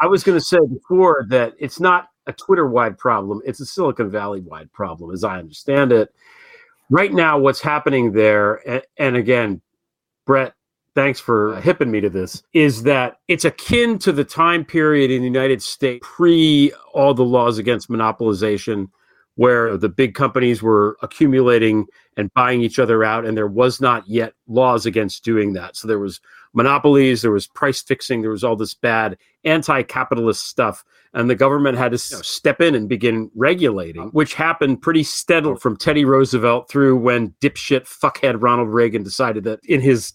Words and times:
I 0.00 0.06
was 0.06 0.22
going 0.22 0.38
to 0.38 0.44
say 0.44 0.58
before 0.72 1.26
that 1.28 1.54
it's 1.58 1.80
not 1.80 2.08
a 2.26 2.32
Twitter 2.32 2.66
wide 2.66 2.98
problem, 2.98 3.40
it's 3.44 3.60
a 3.60 3.66
Silicon 3.66 4.10
Valley 4.10 4.40
wide 4.40 4.72
problem, 4.72 5.12
as 5.12 5.24
I 5.24 5.38
understand 5.38 5.92
it. 5.92 6.14
Right 6.90 7.12
now, 7.12 7.38
what's 7.38 7.60
happening 7.60 8.12
there, 8.12 8.56
and, 8.68 8.82
and 8.96 9.16
again, 9.16 9.60
Brett, 10.26 10.54
thanks 10.94 11.20
for 11.20 11.60
hipping 11.60 11.90
me 11.90 12.00
to 12.00 12.10
this, 12.10 12.42
is 12.52 12.82
that 12.84 13.18
it's 13.28 13.44
akin 13.44 13.98
to 14.00 14.12
the 14.12 14.24
time 14.24 14.64
period 14.64 15.10
in 15.10 15.20
the 15.20 15.28
United 15.28 15.62
States 15.62 16.06
pre 16.06 16.72
all 16.92 17.14
the 17.14 17.24
laws 17.24 17.58
against 17.58 17.88
monopolization, 17.90 18.88
where 19.36 19.76
the 19.76 19.88
big 19.88 20.14
companies 20.14 20.62
were 20.62 20.96
accumulating 21.02 21.86
and 22.16 22.32
buying 22.34 22.60
each 22.60 22.78
other 22.78 23.04
out, 23.04 23.24
and 23.24 23.36
there 23.36 23.46
was 23.46 23.80
not 23.80 24.02
yet 24.08 24.32
laws 24.48 24.86
against 24.86 25.24
doing 25.24 25.52
that. 25.52 25.76
So 25.76 25.86
there 25.86 26.00
was 26.00 26.20
monopolies, 26.54 27.22
there 27.22 27.30
was 27.30 27.46
price 27.46 27.82
fixing, 27.82 28.22
there 28.22 28.30
was 28.30 28.44
all 28.44 28.56
this 28.56 28.74
bad 28.74 29.16
anti-capitalist 29.44 30.46
stuff, 30.46 30.84
and 31.14 31.30
the 31.30 31.34
government 31.34 31.78
had 31.78 31.92
to 31.92 32.08
you 32.10 32.16
know, 32.16 32.22
step 32.22 32.60
in 32.60 32.74
and 32.74 32.88
begin 32.88 33.30
regulating, 33.34 34.02
um, 34.02 34.10
which 34.10 34.34
happened 34.34 34.82
pretty 34.82 35.02
steadily 35.02 35.54
oh. 35.54 35.58
from 35.58 35.76
Teddy 35.76 36.04
Roosevelt 36.04 36.68
through 36.68 36.96
when 36.96 37.34
dipshit 37.40 37.82
fuckhead 37.82 38.42
Ronald 38.42 38.68
Reagan 38.68 39.02
decided 39.02 39.44
that 39.44 39.60
in 39.64 39.80
his 39.80 40.12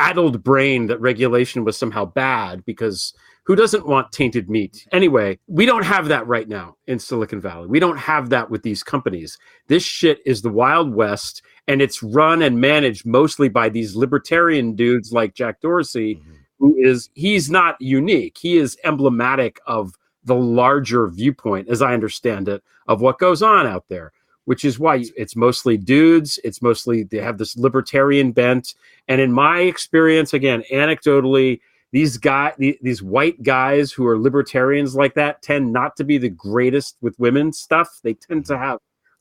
addled 0.00 0.42
brain 0.42 0.86
that 0.86 1.00
regulation 1.00 1.62
was 1.62 1.76
somehow 1.76 2.06
bad 2.06 2.64
because 2.64 3.12
who 3.44 3.54
doesn't 3.54 3.86
want 3.86 4.12
tainted 4.12 4.48
meat? 4.48 4.86
Anyway, 4.92 5.38
we 5.46 5.66
don't 5.66 5.84
have 5.84 6.08
that 6.08 6.26
right 6.26 6.48
now 6.48 6.76
in 6.86 6.98
Silicon 6.98 7.40
Valley. 7.40 7.66
We 7.66 7.80
don't 7.80 7.98
have 7.98 8.30
that 8.30 8.50
with 8.50 8.62
these 8.62 8.82
companies. 8.82 9.36
This 9.68 9.82
shit 9.82 10.20
is 10.24 10.40
the 10.40 10.50
Wild 10.50 10.94
West, 10.94 11.42
and 11.68 11.82
it's 11.82 12.02
run 12.02 12.40
and 12.40 12.60
managed 12.60 13.04
mostly 13.04 13.48
by 13.48 13.68
these 13.68 13.94
libertarian 13.94 14.74
dudes 14.74 15.12
like 15.12 15.34
Jack 15.34 15.60
Dorsey, 15.60 16.16
mm-hmm. 16.16 16.32
who 16.58 16.76
is, 16.78 17.10
he's 17.14 17.50
not 17.50 17.76
unique. 17.78 18.38
He 18.38 18.56
is 18.56 18.78
emblematic 18.84 19.60
of 19.66 19.92
the 20.24 20.34
larger 20.36 21.08
viewpoint, 21.08 21.68
as 21.68 21.82
I 21.82 21.92
understand 21.92 22.48
it, 22.48 22.62
of 22.88 23.02
what 23.02 23.18
goes 23.18 23.42
on 23.42 23.66
out 23.66 23.84
there 23.88 24.12
which 24.44 24.64
is 24.64 24.78
why 24.78 25.04
it's 25.16 25.36
mostly 25.36 25.76
dudes. 25.76 26.38
It's 26.44 26.62
mostly 26.62 27.04
they 27.04 27.18
have 27.18 27.38
this 27.38 27.56
libertarian 27.56 28.32
bent. 28.32 28.74
And 29.08 29.20
in 29.20 29.32
my 29.32 29.60
experience, 29.60 30.32
again, 30.32 30.62
anecdotally, 30.72 31.60
these 31.92 32.18
guy 32.18 32.52
these 32.58 33.02
white 33.02 33.42
guys 33.42 33.92
who 33.92 34.06
are 34.06 34.18
libertarians 34.18 34.94
like 34.94 35.14
that 35.14 35.42
tend 35.42 35.72
not 35.72 35.96
to 35.96 36.04
be 36.04 36.18
the 36.18 36.28
greatest 36.28 36.96
with 37.00 37.18
women 37.18 37.52
stuff. 37.52 38.00
They 38.02 38.14
tend 38.14 38.46
to 38.46 38.54
mm-hmm. 38.54 38.62
have 38.62 38.78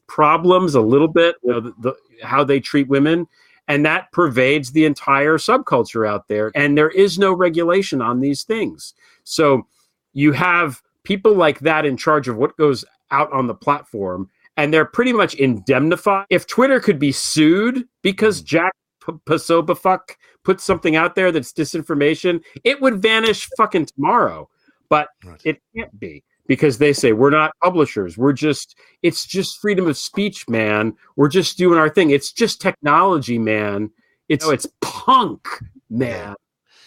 problems 0.07 0.75
a 0.75 0.81
little 0.81 1.07
bit, 1.07 1.35
you 1.43 1.51
know, 1.51 1.59
the, 1.59 1.73
the, 1.79 1.95
how 2.23 2.43
they 2.43 2.59
treat 2.59 2.87
women. 2.87 3.27
And 3.67 3.85
that 3.85 4.11
pervades 4.11 4.71
the 4.71 4.85
entire 4.85 5.37
subculture 5.37 6.07
out 6.07 6.27
there. 6.27 6.51
And 6.55 6.75
there 6.75 6.89
is 6.89 7.19
no 7.19 7.31
regulation 7.33 8.01
on 8.01 8.19
these 8.19 8.41
things. 8.41 8.95
So 9.23 9.67
you 10.13 10.31
have 10.31 10.81
people 11.03 11.35
like 11.35 11.59
that 11.59 11.85
in 11.85 11.95
charge 11.95 12.27
of 12.27 12.35
what 12.35 12.57
goes 12.57 12.83
out 13.11 13.31
on 13.31 13.45
the 13.45 13.53
platform 13.53 14.29
and 14.59 14.73
they're 14.73 14.85
pretty 14.85 15.13
much 15.13 15.35
indemnified. 15.35 16.25
If 16.29 16.45
Twitter 16.45 16.81
could 16.81 16.99
be 16.99 17.13
sued 17.13 17.87
because 18.01 18.41
mm. 18.41 18.45
Jack 18.45 18.73
P- 19.05 19.13
Posobiec 19.25 20.15
put 20.43 20.59
something 20.59 20.97
out 20.97 21.15
there 21.15 21.31
that's 21.31 21.53
disinformation, 21.53 22.43
it 22.65 22.81
would 22.81 23.01
vanish 23.01 23.47
fucking 23.55 23.85
tomorrow. 23.85 24.49
But 24.89 25.07
right. 25.23 25.39
it 25.45 25.61
can't 25.75 25.97
be 25.97 26.23
because 26.45 26.77
they 26.77 26.91
say 26.91 27.13
we're 27.13 27.29
not 27.29 27.51
publishers. 27.63 28.17
We're 28.17 28.33
just 28.33 28.77
it's 29.01 29.25
just 29.25 29.61
freedom 29.61 29.87
of 29.87 29.97
speech, 29.97 30.49
man. 30.49 30.93
We're 31.15 31.29
just 31.29 31.57
doing 31.57 31.79
our 31.79 31.89
thing. 31.89 32.09
It's 32.09 32.33
just 32.33 32.59
technology, 32.59 33.39
man. 33.39 33.91
It's 34.27 34.43
you 34.43 34.49
know, 34.49 34.53
it's 34.53 34.67
punk, 34.81 35.47
man. 35.89 36.35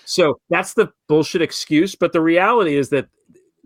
So 0.04 0.38
that's 0.50 0.74
the 0.74 0.92
bullshit 1.08 1.40
excuse. 1.40 1.94
But 1.94 2.12
the 2.12 2.20
reality 2.20 2.76
is 2.76 2.90
that 2.90 3.08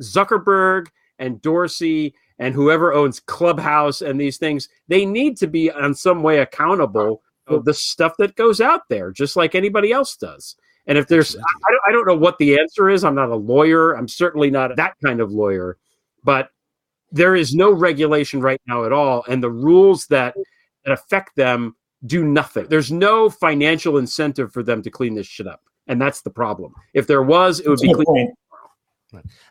Zuckerberg 0.01 0.87
and 1.19 1.43
Dorsey 1.43 2.15
and 2.39 2.55
whoever 2.55 2.93
owns 2.93 3.21
Clubhouse 3.21 4.03
and 4.03 4.21
these 4.21 4.39
things, 4.39 4.69
they 4.89 5.07
need 5.07 5.37
to 5.39 5.47
be 5.47 5.71
on 5.71 5.95
some 5.95 6.23
way 6.23 6.39
accountable 6.39 7.23
for 7.47 7.61
the 7.63 7.75
stuff 7.75 8.15
that 8.19 8.37
goes 8.37 8.61
out 8.61 8.83
there, 8.89 9.13
just 9.13 9.37
like 9.37 9.55
anybody 9.55 9.93
else 9.93 10.17
does. 10.17 10.57
And 10.87 10.99
if 10.99 11.09
there's, 11.09 11.37
I 11.37 11.71
don't, 11.71 11.81
I 11.89 11.93
don't 11.93 12.07
know 12.07 12.17
what 12.17 12.39
the 12.39 12.59
answer 12.59 12.89
is. 12.89 13.05
I'm 13.05 13.15
not 13.15 13.31
a 13.31 13.37
lawyer. 13.37 13.93
I'm 13.93 14.09
certainly 14.09 14.51
not 14.51 14.77
that 14.77 14.95
kind 15.05 15.21
of 15.21 15.33
lawyer, 15.33 15.79
but 16.25 16.51
there 17.11 17.35
is 17.35 17.55
no 17.55 17.73
regulation 17.73 18.41
right 18.41 18.61
now 18.67 18.85
at 18.85 18.93
all. 18.93 19.25
And 19.29 19.43
the 19.43 19.51
rules 19.51 20.07
that, 20.07 20.35
that 20.85 20.93
affect 20.93 21.37
them 21.37 21.77
do 22.05 22.25
nothing. 22.25 22.67
There's 22.69 22.93
no 22.93 23.31
financial 23.31 23.99
incentive 23.99 24.53
for 24.53 24.63
them 24.63 24.83
to 24.83 24.91
clean 24.91 25.15
this 25.15 25.27
shit 25.27 25.47
up. 25.47 25.63
And 25.89 26.01
that's 26.01 26.23
the 26.23 26.31
problem. 26.31 26.73
If 26.95 27.07
there 27.07 27.23
was, 27.23 27.61
it 27.61 27.69
would 27.69 27.81
be 27.81 27.95
clean. 27.95 28.35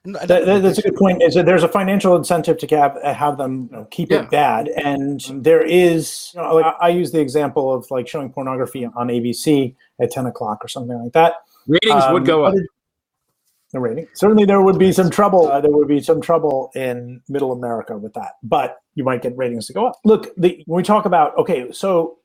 That, 0.04 0.46
that's 0.46 0.78
a 0.78 0.82
good 0.82 0.96
point. 0.96 1.22
Is 1.22 1.36
that 1.36 1.46
there's 1.46 1.64
a 1.64 1.68
financial 1.68 2.16
incentive 2.16 2.58
to 2.60 2.68
have, 2.78 3.02
have 3.04 3.38
them 3.38 3.70
you 3.72 3.78
know, 3.78 3.88
keep 3.92 4.12
yeah. 4.12 4.24
it 4.24 4.32
bad, 4.32 4.68
and 4.70 5.22
there 5.32 5.62
is. 5.62 6.32
You 6.36 6.42
know, 6.42 6.56
like 6.56 6.76
I 6.80 6.90
use 6.90 7.12
the 7.12 7.20
example 7.20 7.74
of 7.74 7.90
like 7.92 8.08
showing 8.08 8.32
pornography 8.32 8.86
on 8.86 9.08
ABC 9.08 9.76
at 10.00 10.12
10 10.12 10.26
o'clock 10.26 10.64
or 10.64 10.68
something 10.68 10.98
like 11.02 11.14
that. 11.14 11.36
Ratings 11.68 12.04
um, 12.04 12.14
would 12.14 12.26
go 12.26 12.46
up. 12.46 12.56
The 13.72 13.80
rating 13.80 14.08
certainly 14.14 14.46
there 14.46 14.62
would 14.62 14.80
be 14.80 14.92
some 14.92 15.10
trouble. 15.10 15.48
Uh, 15.48 15.60
there 15.60 15.72
would 15.72 15.88
be 15.88 16.02
some 16.02 16.22
trouble 16.22 16.72
in 16.76 17.22
Middle 17.28 17.52
America 17.52 17.98
with 17.98 18.14
that, 18.14 18.34
but 18.44 18.78
you 18.94 19.04
might 19.04 19.22
get 19.22 19.36
ratings 19.36 19.68
to 19.68 19.74
go 19.74 19.88
up. 19.88 20.00
Look, 20.06 20.34
the, 20.38 20.64
when 20.66 20.78
we 20.78 20.84
talk 20.84 21.06
about 21.06 21.38
okay, 21.38 21.72
so 21.72 22.20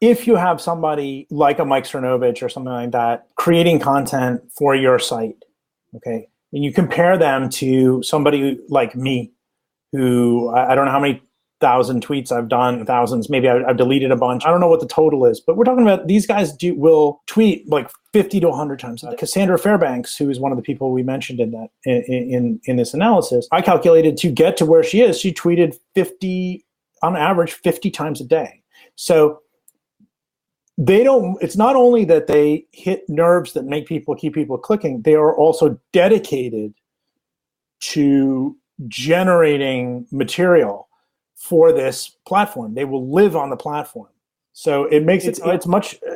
if 0.00 0.26
you 0.26 0.36
have 0.36 0.60
somebody 0.60 1.26
like 1.30 1.58
a 1.58 1.64
Mike 1.64 1.84
Cernovich 1.84 2.42
or 2.42 2.48
something 2.48 2.72
like 2.72 2.90
that 2.92 3.28
creating 3.36 3.78
content 3.78 4.42
for 4.56 4.74
your 4.74 4.98
site 4.98 5.43
Okay. 5.96 6.28
And 6.52 6.64
you 6.64 6.72
compare 6.72 7.18
them 7.18 7.48
to 7.50 8.02
somebody 8.02 8.60
like 8.68 8.94
me, 8.94 9.32
who 9.92 10.50
I 10.50 10.74
don't 10.74 10.86
know 10.86 10.92
how 10.92 11.00
many 11.00 11.20
thousand 11.60 12.06
tweets 12.06 12.30
I've 12.30 12.48
done, 12.48 12.84
thousands, 12.84 13.30
maybe 13.30 13.48
I, 13.48 13.66
have 13.66 13.76
deleted 13.76 14.10
a 14.10 14.16
bunch. 14.16 14.44
I 14.44 14.50
don't 14.50 14.60
know 14.60 14.68
what 14.68 14.80
the 14.80 14.86
total 14.86 15.24
is, 15.24 15.40
but 15.40 15.56
we're 15.56 15.64
talking 15.64 15.82
about 15.82 16.06
these 16.06 16.26
guys 16.26 16.52
do 16.52 16.74
will 16.74 17.22
tweet 17.26 17.68
like 17.68 17.90
50 18.12 18.40
to 18.40 18.48
100 18.50 18.78
times. 18.78 19.04
Cassandra 19.18 19.58
Fairbanks, 19.58 20.16
who 20.16 20.28
is 20.28 20.38
one 20.38 20.52
of 20.52 20.56
the 20.56 20.62
people 20.62 20.90
we 20.92 21.02
mentioned 21.02 21.40
in 21.40 21.52
that 21.52 21.68
in, 21.84 22.60
in 22.64 22.76
this 22.76 22.92
analysis, 22.92 23.48
I 23.50 23.62
calculated 23.62 24.16
to 24.18 24.30
get 24.30 24.56
to 24.58 24.66
where 24.66 24.82
she 24.82 25.00
is, 25.00 25.18
she 25.18 25.32
tweeted 25.32 25.76
50 25.94 26.64
on 27.02 27.16
average 27.16 27.52
50 27.52 27.90
times 27.90 28.20
a 28.20 28.24
day. 28.24 28.62
So 28.96 29.40
they 30.76 31.04
don't 31.04 31.40
it's 31.40 31.56
not 31.56 31.76
only 31.76 32.04
that 32.04 32.26
they 32.26 32.66
hit 32.72 33.08
nerves 33.08 33.52
that 33.52 33.64
make 33.64 33.86
people 33.86 34.14
keep 34.14 34.34
people 34.34 34.58
clicking 34.58 35.02
they 35.02 35.14
are 35.14 35.34
also 35.36 35.78
dedicated 35.92 36.74
to 37.80 38.56
generating 38.88 40.06
material 40.10 40.88
for 41.36 41.72
this 41.72 42.16
platform 42.26 42.74
they 42.74 42.84
will 42.84 43.08
live 43.08 43.36
on 43.36 43.50
the 43.50 43.56
platform 43.56 44.08
so 44.52 44.84
it 44.86 45.04
makes 45.04 45.24
it 45.26 45.38
it's 45.44 45.66
much 45.66 45.96
uh, 46.08 46.14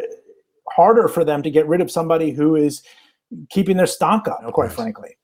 harder 0.70 1.06
for 1.08 1.24
them 1.24 1.42
to 1.42 1.50
get 1.50 1.66
rid 1.66 1.80
of 1.80 1.90
somebody 1.90 2.32
who 2.32 2.56
is 2.56 2.82
keeping 3.50 3.76
their 3.76 3.86
stock 3.86 4.26
up 4.26 4.40
quite 4.52 4.72
frankly 4.72 5.16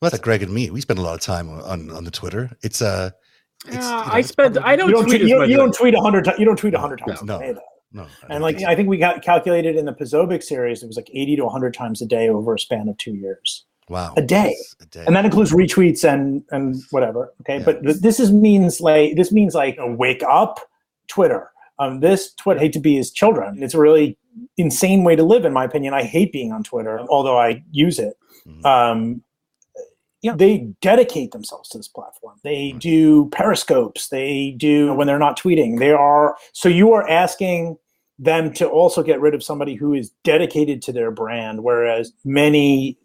well 0.00 0.10
that's 0.10 0.14
like 0.14 0.22
greg 0.22 0.42
and 0.42 0.54
me 0.54 0.70
we 0.70 0.80
spend 0.80 0.98
a 0.98 1.02
lot 1.02 1.14
of 1.14 1.20
time 1.20 1.48
on 1.48 1.90
on 1.90 2.04
the 2.04 2.10
twitter 2.10 2.50
it's 2.62 2.80
uh 2.80 3.10
it's, 3.66 3.76
you 3.76 3.80
know, 3.80 4.02
I 4.04 4.20
spend. 4.20 4.58
I 4.58 4.76
don't. 4.76 4.90
You 4.90 4.94
don't 4.96 5.04
tweet. 5.06 5.22
You, 5.22 5.42
you 5.44 5.56
don't 5.56 5.72
tweet 5.72 5.94
a 5.94 6.00
hundred. 6.00 6.28
You 6.38 6.44
don't 6.44 6.58
tweet 6.58 6.74
a 6.74 6.78
hundred 6.78 6.98
times. 6.98 7.22
No, 7.22 7.38
no. 7.38 7.60
No, 7.94 8.06
and 8.28 8.42
like 8.42 8.60
I 8.62 8.74
think 8.74 8.88
we 8.88 8.98
got 8.98 9.22
calculated 9.22 9.76
in 9.76 9.84
the 9.84 9.92
Posobiec 9.92 10.42
series, 10.42 10.82
it 10.82 10.86
was 10.86 10.96
like 10.96 11.08
80 11.12 11.36
to 11.36 11.44
100 11.44 11.72
times 11.72 12.02
a 12.02 12.06
day 12.06 12.28
over 12.28 12.54
a 12.54 12.58
span 12.58 12.88
of 12.88 12.98
two 12.98 13.14
years. 13.14 13.64
Wow, 13.88 14.14
a 14.16 14.22
day, 14.22 14.56
a 14.80 14.86
day. 14.86 15.04
and 15.06 15.14
that 15.14 15.24
includes 15.24 15.52
retweets 15.52 16.02
and 16.10 16.42
and 16.50 16.82
whatever. 16.90 17.32
Okay, 17.42 17.58
yeah. 17.58 17.64
but 17.64 17.82
th- 17.82 17.98
this 17.98 18.18
is 18.18 18.32
means 18.32 18.80
like 18.80 19.14
this 19.14 19.30
means 19.30 19.54
like 19.54 19.76
you 19.76 19.86
know, 19.86 19.94
wake 19.94 20.22
up, 20.24 20.58
Twitter. 21.06 21.50
Um, 21.78 22.00
this 22.00 22.34
Twitter 22.34 22.60
hate 22.60 22.72
to 22.72 22.80
be 22.80 22.96
his 22.96 23.12
children. 23.12 23.62
It's 23.62 23.74
a 23.74 23.80
really 23.80 24.18
insane 24.56 25.04
way 25.04 25.14
to 25.14 25.22
live, 25.22 25.44
in 25.44 25.52
my 25.52 25.64
opinion. 25.64 25.94
I 25.94 26.02
hate 26.02 26.32
being 26.32 26.50
on 26.50 26.64
Twitter, 26.64 27.00
although 27.08 27.38
I 27.38 27.62
use 27.70 27.98
it. 27.98 28.14
Mm-hmm. 28.46 28.66
Um, 28.66 29.22
you 30.24 30.30
know, 30.30 30.36
they 30.38 30.70
dedicate 30.80 31.32
themselves 31.32 31.68
to 31.68 31.78
this 31.78 31.86
platform. 31.86 32.38
They 32.42 32.72
do 32.78 33.28
periscopes. 33.28 34.08
They 34.08 34.54
do 34.56 34.94
when 34.94 35.06
they're 35.06 35.18
not 35.18 35.38
tweeting. 35.38 35.78
They 35.78 35.92
are 35.92 36.36
so 36.54 36.70
you 36.70 36.94
are 36.94 37.06
asking 37.06 37.76
them 38.18 38.52
to 38.54 38.68
also 38.68 39.02
get 39.02 39.20
rid 39.20 39.34
of 39.34 39.42
somebody 39.42 39.74
who 39.74 39.94
is 39.94 40.10
dedicated 40.22 40.82
to 40.82 40.92
their 40.92 41.10
brand, 41.10 41.62
whereas 41.64 42.12
many 42.24 42.96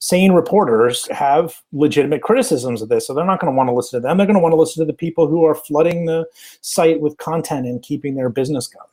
sane 0.00 0.32
reporters 0.32 1.08
have 1.10 1.56
legitimate 1.72 2.22
criticisms 2.22 2.82
of 2.82 2.88
this. 2.88 3.06
So 3.06 3.14
they're 3.14 3.24
not 3.24 3.40
going 3.40 3.52
to 3.52 3.56
want 3.56 3.68
to 3.68 3.74
listen 3.74 4.00
to 4.00 4.06
them. 4.06 4.16
They're 4.16 4.26
going 4.26 4.36
to 4.36 4.42
want 4.42 4.52
to 4.52 4.56
listen 4.60 4.80
to 4.82 4.86
the 4.86 4.96
people 4.96 5.26
who 5.26 5.44
are 5.44 5.54
flooding 5.54 6.06
the 6.06 6.26
site 6.60 7.00
with 7.00 7.16
content 7.18 7.66
and 7.66 7.82
keeping 7.82 8.14
their 8.14 8.28
business 8.28 8.68
going. 8.68 8.86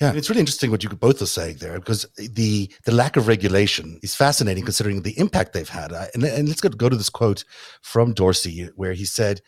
Yeah, 0.00 0.14
it's 0.14 0.28
really 0.28 0.40
interesting 0.40 0.70
what 0.70 0.82
you 0.82 0.90
both 0.90 1.22
are 1.22 1.26
saying 1.26 1.58
there 1.60 1.78
because 1.78 2.06
the 2.16 2.68
the 2.84 2.92
lack 2.92 3.16
of 3.16 3.28
regulation 3.28 4.00
is 4.02 4.16
fascinating 4.16 4.64
considering 4.64 5.02
the 5.02 5.16
impact 5.18 5.52
they've 5.52 5.68
had. 5.68 5.92
And, 5.92 6.24
and 6.24 6.48
let's 6.48 6.60
go, 6.60 6.70
go 6.70 6.88
to 6.88 6.96
this 6.96 7.10
quote 7.10 7.44
from 7.82 8.12
Dorsey 8.12 8.70
where 8.74 8.94
he 8.94 9.04
said, 9.04 9.42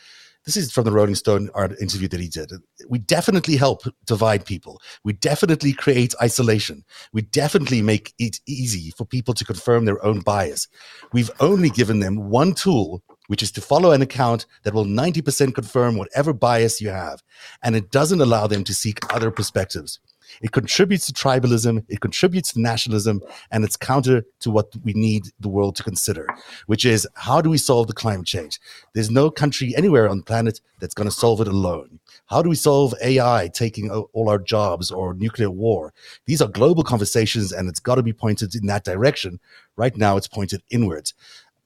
this 0.45 0.57
is 0.57 0.73
from 0.73 0.85
the 0.85 0.93
Rolling 0.93 1.15
Stone 1.15 1.51
art 1.55 1.75
interview 1.81 2.09
that 2.09 2.21
he 2.21 2.29
did. 2.29 2.53
We 2.89 2.99
definitely 2.99 3.57
help 3.57 3.83
divide 4.05 4.45
people. 4.45 4.81
We 5.03 5.15
definitely 5.15 5.73
create 5.73 6.15
isolation. 6.23 6.85
We 7.13 7.23
definitely 7.23 7.81
make 7.83 8.13
it 8.19 8.41
easy 8.47 8.91
for 8.91 9.05
people 9.07 9.35
to 9.35 9.45
confirm 9.45 9.85
their 9.85 10.05
own 10.05 10.21
bias. 10.21 10.69
We've 11.13 11.31
only 11.41 11.71
given 11.71 12.01
them 12.01 12.29
one 12.29 12.55
tool, 12.55 13.03
which 13.29 13.43
is 13.43 13.53
to 13.53 13.61
follow 13.61 13.93
an 13.93 14.03
account 14.03 14.47
that 14.65 14.75
will 14.75 14.85
90% 14.85 15.55
confirm 15.55 15.97
whatever 15.97 16.33
bias 16.33 16.81
you 16.81 16.91
have. 16.91 17.23
And 17.63 17.75
it 17.75 17.91
doesn't 17.91 18.21
allow 18.21 18.47
them 18.47 18.65
to 18.65 18.75
seek 18.75 18.99
other 19.15 19.31
perspectives. 19.31 19.99
It 20.43 20.53
contributes 20.53 21.07
to 21.07 21.13
tribalism, 21.13 21.85
it 21.89 22.01
contributes 22.01 22.53
to 22.53 22.61
nationalism, 22.61 23.23
and 23.51 23.65
it's 23.65 23.77
counter 23.77 24.25
to 24.41 24.51
what 24.51 24.73
we 24.83 24.93
need 24.93 25.29
the 25.41 25.49
world 25.49 25.77
to 25.77 25.83
consider, 25.83 26.29
which 26.67 26.85
is 26.85 27.07
how 27.15 27.41
do 27.41 27.51
we 27.51 27.59
solve 27.59 27.87
the 27.87 27.93
climate 27.93 28.27
change? 28.27 28.61
There's 28.93 29.11
no 29.11 29.31
country 29.31 29.75
anywhere 29.77 30.09
on 30.09 30.19
the 30.19 30.25
planet 30.25 30.61
that's 30.81 30.95
going 30.95 31.09
to 31.09 31.15
solve 31.15 31.41
it 31.41 31.49
alone. 31.49 32.01
How 32.27 32.43
do 32.43 32.49
we 32.49 32.57
solve 32.57 32.95
AI 33.03 33.51
taking 33.53 33.91
all 33.91 34.29
our 34.29 34.39
jobs 34.39 34.91
or 34.91 35.15
nuclear 35.15 35.51
war? 35.51 35.93
These 36.27 36.43
are 36.43 36.49
global 36.49 36.83
conversations, 36.83 37.53
and 37.53 37.69
it's 37.69 37.81
got 37.81 37.97
to 37.97 38.03
be 38.03 38.13
pointed 38.13 38.55
in 38.55 38.67
that 38.67 38.85
direction. 38.85 39.41
Right 39.77 39.97
now, 39.97 40.17
it's 40.17 40.29
pointed 40.29 40.63
inwards. 40.71 41.15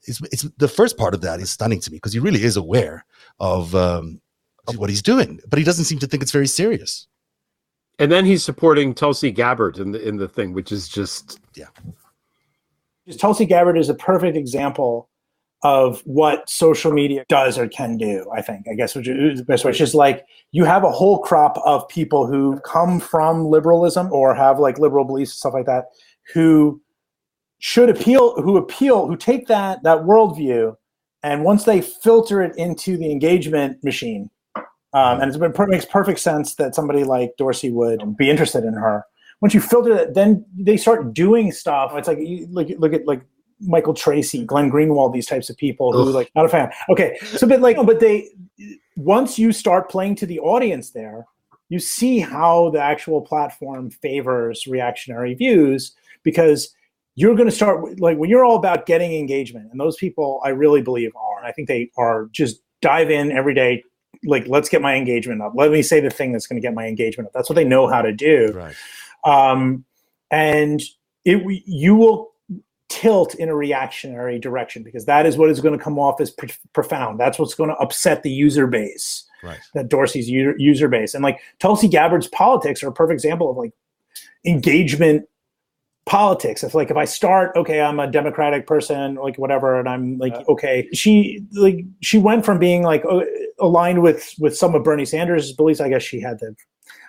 It's, 0.02 0.20
it's 0.32 0.48
the 0.56 0.68
first 0.68 0.96
part 0.96 1.14
of 1.14 1.20
that 1.22 1.40
is 1.40 1.50
stunning 1.50 1.80
to 1.80 1.90
me 1.90 1.96
because 1.96 2.12
he 2.12 2.18
really 2.18 2.42
is 2.42 2.56
aware 2.56 3.04
of, 3.40 3.74
um, 3.74 4.20
of 4.66 4.78
what 4.78 4.90
he's 4.90 5.02
doing, 5.02 5.40
but 5.48 5.58
he 5.58 5.64
doesn't 5.64 5.84
seem 5.84 5.98
to 5.98 6.06
think 6.06 6.22
it's 6.22 6.32
very 6.32 6.46
serious 6.46 7.06
and 7.98 8.10
then 8.10 8.24
he's 8.24 8.44
supporting 8.44 8.94
Tulsi 8.94 9.30
Gabbard 9.30 9.78
in 9.78 9.92
the 9.92 10.06
in 10.06 10.16
the 10.16 10.28
thing, 10.28 10.52
which 10.52 10.72
is 10.72 10.88
just 10.88 11.40
yeah. 11.54 11.66
Just 13.06 13.20
Tulsi 13.20 13.46
Gabbard 13.46 13.78
is 13.78 13.88
a 13.88 13.94
perfect 13.94 14.36
example 14.36 15.08
of 15.62 16.00
what 16.04 16.48
social 16.48 16.92
media 16.92 17.24
does 17.28 17.58
or 17.58 17.66
can 17.68 17.96
do. 17.96 18.30
I 18.32 18.42
think, 18.42 18.66
I 18.70 18.74
guess, 18.74 18.94
which 18.94 19.08
is 19.08 19.40
the 19.40 19.44
best 19.44 19.64
way. 19.64 19.70
It's 19.70 19.78
just 19.78 19.94
like 19.94 20.24
you 20.52 20.64
have 20.64 20.84
a 20.84 20.90
whole 20.90 21.18
crop 21.18 21.58
of 21.64 21.88
people 21.88 22.26
who 22.26 22.60
come 22.60 23.00
from 23.00 23.46
liberalism 23.46 24.12
or 24.12 24.34
have 24.34 24.60
like 24.60 24.78
liberal 24.78 25.04
beliefs 25.04 25.32
and 25.32 25.38
stuff 25.38 25.54
like 25.54 25.66
that, 25.66 25.86
who 26.32 26.80
should 27.58 27.88
appeal, 27.90 28.40
who 28.40 28.56
appeal, 28.56 29.08
who 29.08 29.16
take 29.16 29.48
that 29.48 29.82
that 29.82 29.98
worldview, 29.98 30.76
and 31.22 31.44
once 31.44 31.64
they 31.64 31.80
filter 31.80 32.42
it 32.42 32.56
into 32.56 32.96
the 32.96 33.10
engagement 33.10 33.82
machine, 33.82 34.30
um, 34.94 35.20
and 35.20 35.34
it 35.34 35.68
makes 35.68 35.84
perfect 35.84 36.20
sense 36.20 36.54
that 36.54 36.74
somebody 36.74 37.04
like 37.04 37.32
Dorsey 37.36 37.70
would 37.70 38.16
be 38.16 38.30
interested 38.30 38.64
in 38.64 38.74
her. 38.74 39.04
Once 39.40 39.54
you 39.54 39.60
filter 39.60 39.94
that, 39.94 40.14
then 40.14 40.44
they 40.56 40.76
start 40.76 41.12
doing 41.12 41.52
stuff. 41.52 41.92
It's 41.94 42.08
like 42.08 42.18
you 42.18 42.46
look, 42.50 42.68
look 42.78 42.92
at 42.92 43.06
like 43.06 43.22
Michael 43.60 43.94
Tracey, 43.94 44.44
Glenn 44.44 44.70
Greenwald, 44.70 45.12
these 45.12 45.26
types 45.26 45.50
of 45.50 45.56
people 45.56 45.92
who 45.92 46.08
Ugh. 46.08 46.14
like 46.14 46.30
not 46.34 46.46
a 46.46 46.48
fan. 46.48 46.72
Okay, 46.88 47.18
so 47.22 47.46
but 47.46 47.60
like, 47.60 47.76
but 47.84 48.00
they 48.00 48.30
once 48.96 49.38
you 49.38 49.52
start 49.52 49.90
playing 49.90 50.14
to 50.16 50.26
the 50.26 50.40
audience 50.40 50.90
there, 50.90 51.26
you 51.68 51.78
see 51.78 52.18
how 52.18 52.70
the 52.70 52.80
actual 52.80 53.20
platform 53.20 53.90
favors 53.90 54.66
reactionary 54.66 55.34
views 55.34 55.94
because 56.22 56.74
you're 57.14 57.34
going 57.34 57.48
to 57.48 57.54
start 57.54 58.00
like 58.00 58.16
when 58.16 58.30
you're 58.30 58.44
all 58.44 58.56
about 58.56 58.86
getting 58.86 59.12
engagement, 59.12 59.70
and 59.70 59.78
those 59.78 59.96
people 59.96 60.40
I 60.44 60.50
really 60.50 60.82
believe 60.82 61.14
are, 61.14 61.38
and 61.38 61.46
I 61.46 61.52
think 61.52 61.68
they 61.68 61.90
are 61.98 62.28
just 62.32 62.62
dive 62.80 63.10
in 63.10 63.32
every 63.32 63.54
day 63.54 63.82
like 64.24 64.46
let's 64.48 64.68
get 64.68 64.82
my 64.82 64.94
engagement 64.94 65.42
up. 65.42 65.52
Let 65.54 65.70
me 65.70 65.82
say 65.82 66.00
the 66.00 66.10
thing 66.10 66.32
that's 66.32 66.46
going 66.46 66.60
to 66.60 66.66
get 66.66 66.74
my 66.74 66.86
engagement 66.86 67.28
up. 67.28 67.32
That's 67.32 67.48
what 67.48 67.54
they 67.54 67.64
know 67.64 67.86
how 67.86 68.02
to 68.02 68.12
do. 68.12 68.52
Right. 68.54 68.74
Um, 69.24 69.84
and 70.30 70.82
it 71.24 71.62
you 71.66 71.94
will 71.94 72.32
tilt 72.88 73.34
in 73.34 73.48
a 73.48 73.54
reactionary 73.54 74.38
direction 74.38 74.82
because 74.82 75.04
that 75.04 75.26
is 75.26 75.36
what 75.36 75.50
is 75.50 75.60
going 75.60 75.76
to 75.76 75.82
come 75.82 75.98
off 75.98 76.20
as 76.20 76.30
pr- 76.30 76.46
profound. 76.72 77.20
That's 77.20 77.38
what's 77.38 77.54
going 77.54 77.70
to 77.70 77.76
upset 77.76 78.22
the 78.22 78.30
user 78.30 78.66
base. 78.66 79.24
Right. 79.42 79.58
That 79.74 79.88
dorsey's 79.88 80.28
user, 80.28 80.54
user 80.58 80.88
base. 80.88 81.14
And 81.14 81.22
like 81.22 81.40
tulsi 81.58 81.88
gabbard's 81.88 82.28
politics 82.28 82.82
are 82.82 82.88
a 82.88 82.92
perfect 82.92 83.14
example 83.14 83.50
of 83.50 83.56
like 83.56 83.72
engagement 84.44 85.28
politics. 86.06 86.64
If 86.64 86.74
like 86.74 86.90
if 86.90 86.96
i 86.96 87.04
start 87.04 87.54
okay 87.54 87.82
i'm 87.82 88.00
a 88.00 88.10
democratic 88.10 88.66
person 88.66 89.16
like 89.16 89.36
whatever 89.36 89.78
and 89.78 89.88
i'm 89.88 90.16
like 90.16 90.34
okay. 90.48 90.88
She 90.94 91.44
like 91.52 91.84
she 92.00 92.18
went 92.18 92.46
from 92.46 92.58
being 92.58 92.82
like 92.82 93.04
aligned 93.60 94.02
with 94.02 94.34
with 94.38 94.56
some 94.56 94.74
of 94.74 94.82
bernie 94.84 95.04
sanders 95.04 95.52
beliefs 95.52 95.80
i 95.80 95.88
guess 95.88 96.02
she 96.02 96.20
had 96.20 96.38
the 96.38 96.54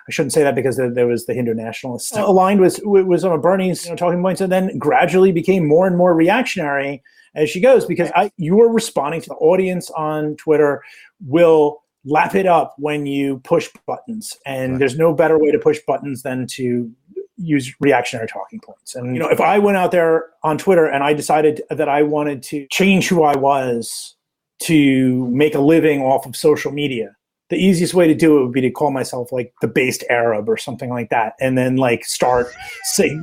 I 0.08 0.12
shouldn't 0.12 0.32
say 0.32 0.42
that 0.42 0.54
because 0.54 0.76
there, 0.76 0.90
there 0.90 1.06
was 1.06 1.26
the 1.26 1.34
Hindu 1.34 1.54
nationalists 1.54 2.12
oh. 2.16 2.30
aligned 2.30 2.60
with 2.60 2.80
with 2.84 3.20
some 3.20 3.32
of 3.32 3.42
Bernie's 3.42 3.84
you 3.84 3.90
know, 3.90 3.96
talking 3.96 4.20
points, 4.20 4.40
and 4.40 4.50
then 4.50 4.76
gradually 4.78 5.32
became 5.32 5.66
more 5.66 5.86
and 5.86 5.96
more 5.96 6.14
reactionary 6.14 7.02
as 7.34 7.50
she 7.50 7.60
goes. 7.60 7.84
Because 7.84 8.10
I, 8.14 8.32
you 8.36 8.60
are 8.60 8.72
responding 8.72 9.20
to 9.20 9.28
the 9.28 9.36
audience 9.36 9.90
on 9.90 10.36
Twitter 10.36 10.82
will 11.24 11.82
lap 12.04 12.34
it 12.34 12.46
up 12.46 12.74
when 12.78 13.06
you 13.06 13.38
push 13.38 13.68
buttons, 13.86 14.36
and 14.46 14.72
right. 14.72 14.78
there's 14.78 14.96
no 14.96 15.14
better 15.14 15.38
way 15.38 15.50
to 15.50 15.58
push 15.58 15.78
buttons 15.86 16.22
than 16.22 16.46
to 16.54 16.90
use 17.36 17.74
reactionary 17.80 18.28
talking 18.28 18.60
points. 18.60 18.94
And 18.94 19.14
you 19.14 19.22
know, 19.22 19.28
if 19.28 19.40
I 19.40 19.58
went 19.58 19.76
out 19.76 19.92
there 19.92 20.30
on 20.42 20.58
Twitter 20.58 20.86
and 20.86 21.02
I 21.04 21.14
decided 21.14 21.62
that 21.70 21.88
I 21.88 22.02
wanted 22.02 22.42
to 22.44 22.66
change 22.70 23.08
who 23.08 23.22
I 23.22 23.36
was 23.36 24.16
to 24.60 25.28
make 25.30 25.54
a 25.54 25.60
living 25.60 26.02
off 26.02 26.26
of 26.26 26.36
social 26.36 26.72
media, 26.72 27.14
the 27.48 27.56
easiest 27.56 27.94
way 27.94 28.06
to 28.06 28.14
do 28.14 28.38
it 28.38 28.42
would 28.44 28.52
be 28.52 28.60
to 28.60 28.70
call 28.70 28.90
myself 28.90 29.32
like 29.32 29.52
the 29.60 29.68
based 29.68 30.04
Arab 30.08 30.48
or 30.48 30.56
something 30.56 30.90
like 30.90 31.10
that, 31.10 31.34
and 31.40 31.58
then 31.58 31.76
like 31.76 32.04
start 32.04 32.48
saying, 32.92 33.22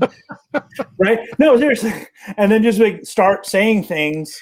right? 0.98 1.20
No, 1.40 1.58
seriously, 1.58 1.94
and 2.38 2.52
then 2.52 2.62
just 2.64 2.80
like 2.80 3.06
start 3.06 3.46
saying 3.46 3.84
things 3.84 4.38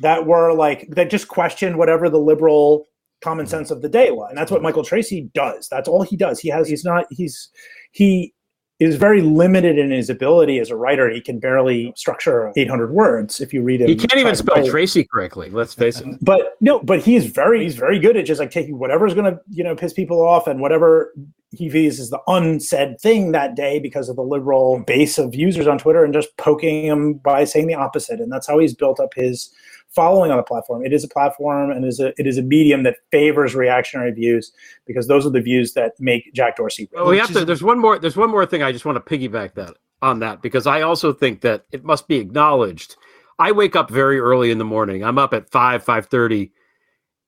that 0.00 0.26
were 0.26 0.52
like 0.52 0.88
that 0.90 1.10
just 1.10 1.28
questioned 1.28 1.78
whatever 1.78 2.08
the 2.08 2.18
liberal 2.18 2.86
common 3.22 3.46
mm-hmm. 3.46 3.50
sense 3.50 3.70
of 3.70 3.82
the 3.82 3.88
day 3.88 4.10
was, 4.10 4.28
and 4.28 4.38
that's 4.38 4.50
what 4.50 4.62
Michael 4.62 4.84
Tracey 4.84 5.30
does. 5.34 5.68
That's 5.68 5.88
all 5.88 6.02
he 6.02 6.16
does. 6.16 6.38
He 6.38 6.48
has. 6.50 6.68
He's 6.68 6.84
not. 6.84 7.06
He's 7.10 7.50
he 7.90 8.32
is 8.80 8.96
very 8.96 9.22
limited 9.22 9.78
in 9.78 9.90
his 9.90 10.10
ability 10.10 10.58
as 10.58 10.70
a 10.70 10.76
writer. 10.76 11.08
He 11.08 11.20
can 11.20 11.38
barely 11.38 11.92
structure 11.96 12.52
800 12.56 12.92
words 12.92 13.40
if 13.40 13.52
you 13.52 13.62
read 13.62 13.80
it. 13.80 13.88
He 13.88 13.96
can't 13.96 14.16
even 14.16 14.34
spell 14.34 14.66
Tracy 14.66 15.04
correctly. 15.04 15.50
Let's 15.50 15.74
face 15.74 16.00
it. 16.00 16.06
But 16.20 16.56
no, 16.60 16.80
but 16.80 17.00
he's 17.00 17.26
very 17.26 17.62
he's 17.62 17.76
very 17.76 17.98
good 17.98 18.16
at 18.16 18.26
just 18.26 18.40
like 18.40 18.50
taking 18.50 18.78
whatever's 18.78 19.14
going 19.14 19.32
to 19.32 19.40
you 19.50 19.62
know 19.62 19.76
piss 19.76 19.92
people 19.92 20.20
off 20.20 20.46
and 20.46 20.60
whatever 20.60 21.14
he 21.56 21.68
views 21.68 22.00
as 22.00 22.10
the 22.10 22.20
unsaid 22.26 23.00
thing 23.00 23.32
that 23.32 23.54
day 23.54 23.78
because 23.78 24.08
of 24.08 24.16
the 24.16 24.22
liberal 24.22 24.80
base 24.86 25.18
of 25.18 25.34
users 25.34 25.66
on 25.66 25.78
Twitter 25.78 26.04
and 26.04 26.12
just 26.12 26.36
poking 26.36 26.88
them 26.88 27.14
by 27.14 27.44
saying 27.44 27.66
the 27.66 27.74
opposite. 27.74 28.20
And 28.20 28.30
that's 28.30 28.46
how 28.46 28.58
he's 28.58 28.74
built 28.74 29.00
up 29.00 29.14
his 29.14 29.52
following 29.94 30.30
on 30.30 30.36
the 30.36 30.42
platform. 30.42 30.84
It 30.84 30.92
is 30.92 31.04
a 31.04 31.08
platform 31.08 31.70
and 31.70 31.84
is 31.84 32.00
a, 32.00 32.12
it 32.20 32.26
is 32.26 32.36
a 32.36 32.42
medium 32.42 32.82
that 32.82 32.96
favors 33.10 33.54
reactionary 33.54 34.10
views 34.12 34.52
because 34.86 35.06
those 35.06 35.24
are 35.24 35.30
the 35.30 35.40
views 35.40 35.72
that 35.74 35.92
make 36.00 36.32
Jack 36.34 36.56
Dorsey. 36.56 36.88
Well, 36.92 37.06
we 37.06 37.18
have 37.18 37.32
to. 37.32 37.44
There's 37.44 37.62
one 37.62 37.78
more. 37.78 37.98
There's 37.98 38.16
one 38.16 38.30
more 38.30 38.44
thing 38.44 38.62
I 38.62 38.72
just 38.72 38.84
want 38.84 39.04
to 39.04 39.18
piggyback 39.18 39.54
that 39.54 39.74
on 40.02 40.18
that 40.20 40.42
because 40.42 40.66
I 40.66 40.82
also 40.82 41.12
think 41.12 41.40
that 41.42 41.64
it 41.72 41.84
must 41.84 42.08
be 42.08 42.16
acknowledged. 42.16 42.96
I 43.38 43.52
wake 43.52 43.74
up 43.74 43.90
very 43.90 44.20
early 44.20 44.50
in 44.50 44.58
the 44.58 44.64
morning. 44.64 45.04
I'm 45.04 45.18
up 45.18 45.32
at 45.32 45.50
five 45.50 45.82
five 45.84 46.06
thirty. 46.06 46.52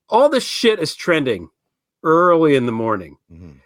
All 0.08 0.28
this 0.28 0.44
shit 0.44 0.78
is 0.78 0.94
trending 0.94 1.48
early 2.04 2.54
in 2.54 2.66
the 2.66 2.72
morning. 2.72 3.16
Mm-hmm. 3.32 3.58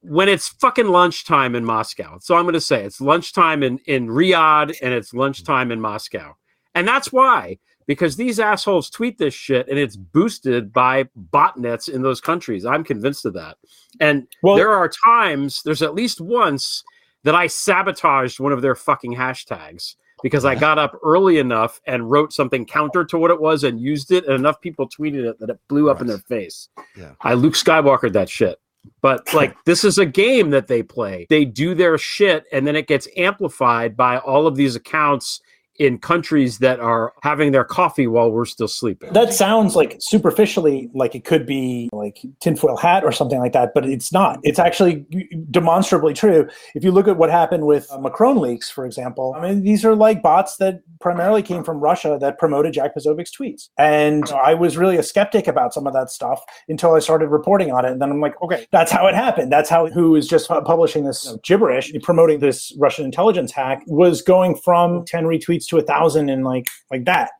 When 0.00 0.28
it's 0.28 0.48
fucking 0.48 0.88
lunchtime 0.88 1.54
in 1.54 1.64
Moscow. 1.64 2.18
So 2.20 2.36
I'm 2.36 2.44
going 2.44 2.54
to 2.54 2.60
say 2.60 2.84
it's 2.84 3.00
lunchtime 3.00 3.62
in, 3.62 3.78
in 3.86 4.08
Riyadh 4.08 4.76
and 4.80 4.94
it's 4.94 5.12
lunchtime 5.12 5.72
in 5.72 5.80
Moscow. 5.80 6.36
And 6.74 6.86
that's 6.86 7.12
why 7.12 7.58
because 7.88 8.16
these 8.16 8.38
assholes 8.38 8.90
tweet 8.90 9.18
this 9.18 9.34
shit 9.34 9.66
and 9.66 9.78
it's 9.78 9.96
boosted 9.96 10.72
by 10.72 11.04
botnets 11.32 11.88
in 11.88 12.02
those 12.02 12.20
countries. 12.20 12.64
I'm 12.64 12.84
convinced 12.84 13.24
of 13.24 13.32
that. 13.32 13.56
And 13.98 14.28
well, 14.42 14.54
there 14.54 14.70
are 14.70 14.88
times, 14.88 15.62
there's 15.64 15.82
at 15.82 15.94
least 15.94 16.20
once 16.20 16.84
that 17.24 17.34
I 17.34 17.48
sabotaged 17.48 18.38
one 18.38 18.52
of 18.52 18.62
their 18.62 18.76
fucking 18.76 19.16
hashtags 19.16 19.96
because 20.22 20.44
I 20.44 20.54
got 20.54 20.78
up 20.78 20.96
early 21.02 21.38
enough 21.38 21.80
and 21.86 22.10
wrote 22.10 22.32
something 22.32 22.66
counter 22.66 23.04
to 23.06 23.18
what 23.18 23.30
it 23.30 23.40
was 23.40 23.64
and 23.64 23.80
used 23.80 24.12
it, 24.12 24.26
and 24.26 24.34
enough 24.34 24.60
people 24.60 24.88
tweeted 24.88 25.24
it 25.24 25.38
that 25.38 25.50
it 25.50 25.58
blew 25.68 25.90
up 25.90 25.96
right. 25.96 26.02
in 26.02 26.06
their 26.08 26.18
face. 26.18 26.68
Yeah. 26.96 27.12
I 27.22 27.34
Luke 27.34 27.54
Skywalker 27.54 28.12
that 28.12 28.28
shit. 28.28 28.58
But 29.00 29.32
like 29.34 29.56
this 29.64 29.84
is 29.84 29.98
a 29.98 30.06
game 30.06 30.50
that 30.50 30.66
they 30.66 30.82
play. 30.82 31.26
They 31.28 31.44
do 31.44 31.74
their 31.74 31.98
shit 31.98 32.44
and 32.52 32.66
then 32.66 32.76
it 32.76 32.86
gets 32.86 33.08
amplified 33.16 33.96
by 33.96 34.18
all 34.18 34.46
of 34.46 34.56
these 34.56 34.76
accounts 34.76 35.40
in 35.78 35.98
countries 35.98 36.58
that 36.58 36.80
are 36.80 37.12
having 37.22 37.52
their 37.52 37.64
coffee 37.64 38.06
while 38.06 38.30
we're 38.30 38.44
still 38.44 38.68
sleeping. 38.68 39.12
That 39.12 39.32
sounds 39.32 39.76
like 39.76 39.96
superficially 40.00 40.90
like 40.92 41.14
it 41.14 41.24
could 41.24 41.46
be 41.46 41.88
like 41.92 42.20
tinfoil 42.40 42.76
hat 42.76 43.04
or 43.04 43.12
something 43.12 43.38
like 43.38 43.52
that, 43.52 43.72
but 43.74 43.88
it's 43.88 44.12
not. 44.12 44.40
It's 44.42 44.58
actually 44.58 45.06
demonstrably 45.50 46.14
true. 46.14 46.48
If 46.74 46.82
you 46.82 46.90
look 46.90 47.06
at 47.06 47.16
what 47.16 47.30
happened 47.30 47.66
with 47.66 47.86
uh, 47.90 47.98
Macron 47.98 48.38
leaks, 48.38 48.68
for 48.68 48.86
example, 48.86 49.34
I 49.36 49.48
mean, 49.48 49.62
these 49.62 49.84
are 49.84 49.94
like 49.94 50.22
bots 50.22 50.56
that 50.56 50.80
primarily 51.00 51.42
came 51.42 51.62
from 51.62 51.78
Russia 51.78 52.18
that 52.20 52.38
promoted 52.38 52.72
Jack 52.72 52.94
Posobiec's 52.94 53.30
tweets. 53.30 53.68
And 53.78 54.28
I 54.30 54.54
was 54.54 54.76
really 54.76 54.96
a 54.96 55.02
skeptic 55.02 55.46
about 55.46 55.72
some 55.72 55.86
of 55.86 55.92
that 55.92 56.10
stuff 56.10 56.42
until 56.68 56.94
I 56.94 56.98
started 56.98 57.28
reporting 57.28 57.70
on 57.70 57.84
it. 57.84 57.92
And 57.92 58.02
then 58.02 58.10
I'm 58.10 58.20
like, 58.20 58.40
okay, 58.42 58.66
that's 58.72 58.90
how 58.90 59.06
it 59.06 59.14
happened. 59.14 59.52
That's 59.52 59.70
how 59.70 59.86
who 59.86 60.16
is 60.16 60.26
just 60.26 60.48
publishing 60.48 61.04
this 61.04 61.36
gibberish, 61.44 61.92
promoting 62.02 62.40
this 62.40 62.74
Russian 62.78 63.04
intelligence 63.04 63.52
hack 63.52 63.82
was 63.86 64.22
going 64.22 64.56
from 64.56 65.04
10 65.04 65.24
retweets 65.24 65.67
to 65.68 65.78
a 65.78 65.82
thousand 65.82 66.28
and 66.28 66.44
like 66.44 66.66
like 66.90 67.04
that. 67.04 67.30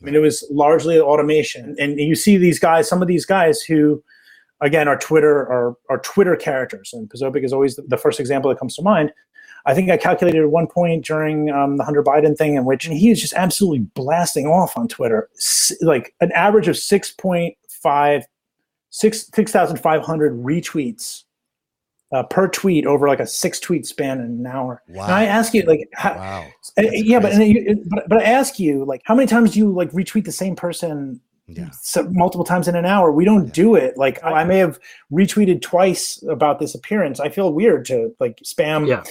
I 0.00 0.04
mean, 0.04 0.14
it 0.16 0.20
was 0.20 0.44
largely 0.50 0.98
automation. 0.98 1.76
And 1.78 1.98
you 1.98 2.16
see 2.16 2.36
these 2.36 2.58
guys, 2.58 2.88
some 2.88 3.02
of 3.02 3.08
these 3.08 3.24
guys 3.24 3.62
who, 3.62 4.02
again, 4.60 4.88
are 4.88 4.98
Twitter 4.98 5.42
are, 5.42 5.76
are 5.88 5.98
Twitter 5.98 6.34
characters. 6.34 6.90
And 6.92 7.08
Posobiec 7.08 7.44
is 7.44 7.52
always 7.52 7.76
the 7.76 7.96
first 7.96 8.18
example 8.18 8.50
that 8.50 8.58
comes 8.58 8.74
to 8.76 8.82
mind. 8.82 9.12
I 9.64 9.74
think 9.74 9.90
I 9.90 9.96
calculated 9.96 10.42
at 10.42 10.50
one 10.50 10.66
point 10.66 11.04
during 11.04 11.50
um, 11.50 11.76
the 11.76 11.84
Hunter 11.84 12.02
Biden 12.02 12.36
thing 12.36 12.56
in 12.56 12.64
which 12.64 12.86
he 12.86 13.12
is 13.12 13.20
just 13.20 13.34
absolutely 13.34 13.86
blasting 13.94 14.46
off 14.46 14.76
on 14.76 14.88
Twitter, 14.88 15.28
S- 15.36 15.70
like 15.80 16.14
an 16.20 16.32
average 16.32 16.66
of 16.66 16.74
6.5, 16.74 18.22
6, 18.90 19.30
6,500 19.32 20.32
retweets 20.42 21.22
uh, 22.12 22.22
per 22.24 22.48
tweet 22.48 22.86
over 22.86 23.08
like 23.08 23.20
a 23.20 23.26
six 23.26 23.58
tweet 23.58 23.86
span 23.86 24.18
in 24.20 24.26
an 24.26 24.46
hour. 24.46 24.82
Wow. 24.88 25.04
And 25.04 25.12
I 25.14 25.24
ask 25.24 25.54
you, 25.54 25.62
like, 25.62 25.88
how, 25.94 26.14
Wow. 26.14 26.46
uh, 26.78 26.82
yeah, 26.92 27.18
but, 27.20 27.32
crazy. 27.32 27.58
and 27.58 27.78
you, 27.78 27.84
but 27.88 28.08
but 28.08 28.18
I 28.18 28.24
ask 28.24 28.58
you, 28.58 28.84
like, 28.84 29.00
how 29.04 29.14
many 29.14 29.26
times 29.26 29.52
do 29.52 29.58
you 29.58 29.72
like 29.72 29.90
retweet 29.92 30.24
the 30.24 30.32
same 30.32 30.54
person 30.54 31.20
Yeah. 31.46 31.70
so, 31.80 32.04
multiple 32.10 32.44
times 32.44 32.68
in 32.68 32.76
an 32.76 32.84
hour? 32.84 33.10
We 33.12 33.24
don't 33.24 33.46
Yeah. 33.46 33.52
do 33.52 33.74
it. 33.76 33.96
Like, 33.96 34.22
I 34.22 34.44
may 34.44 34.58
have 34.58 34.78
retweeted 35.10 35.62
twice 35.62 36.22
about 36.28 36.58
this 36.58 36.74
appearance. 36.74 37.18
I 37.20 37.28
feel 37.30 37.52
weird 37.52 37.84
to 37.86 38.14
like 38.20 38.36
spam 38.44 38.86
Yeah. 38.86 39.02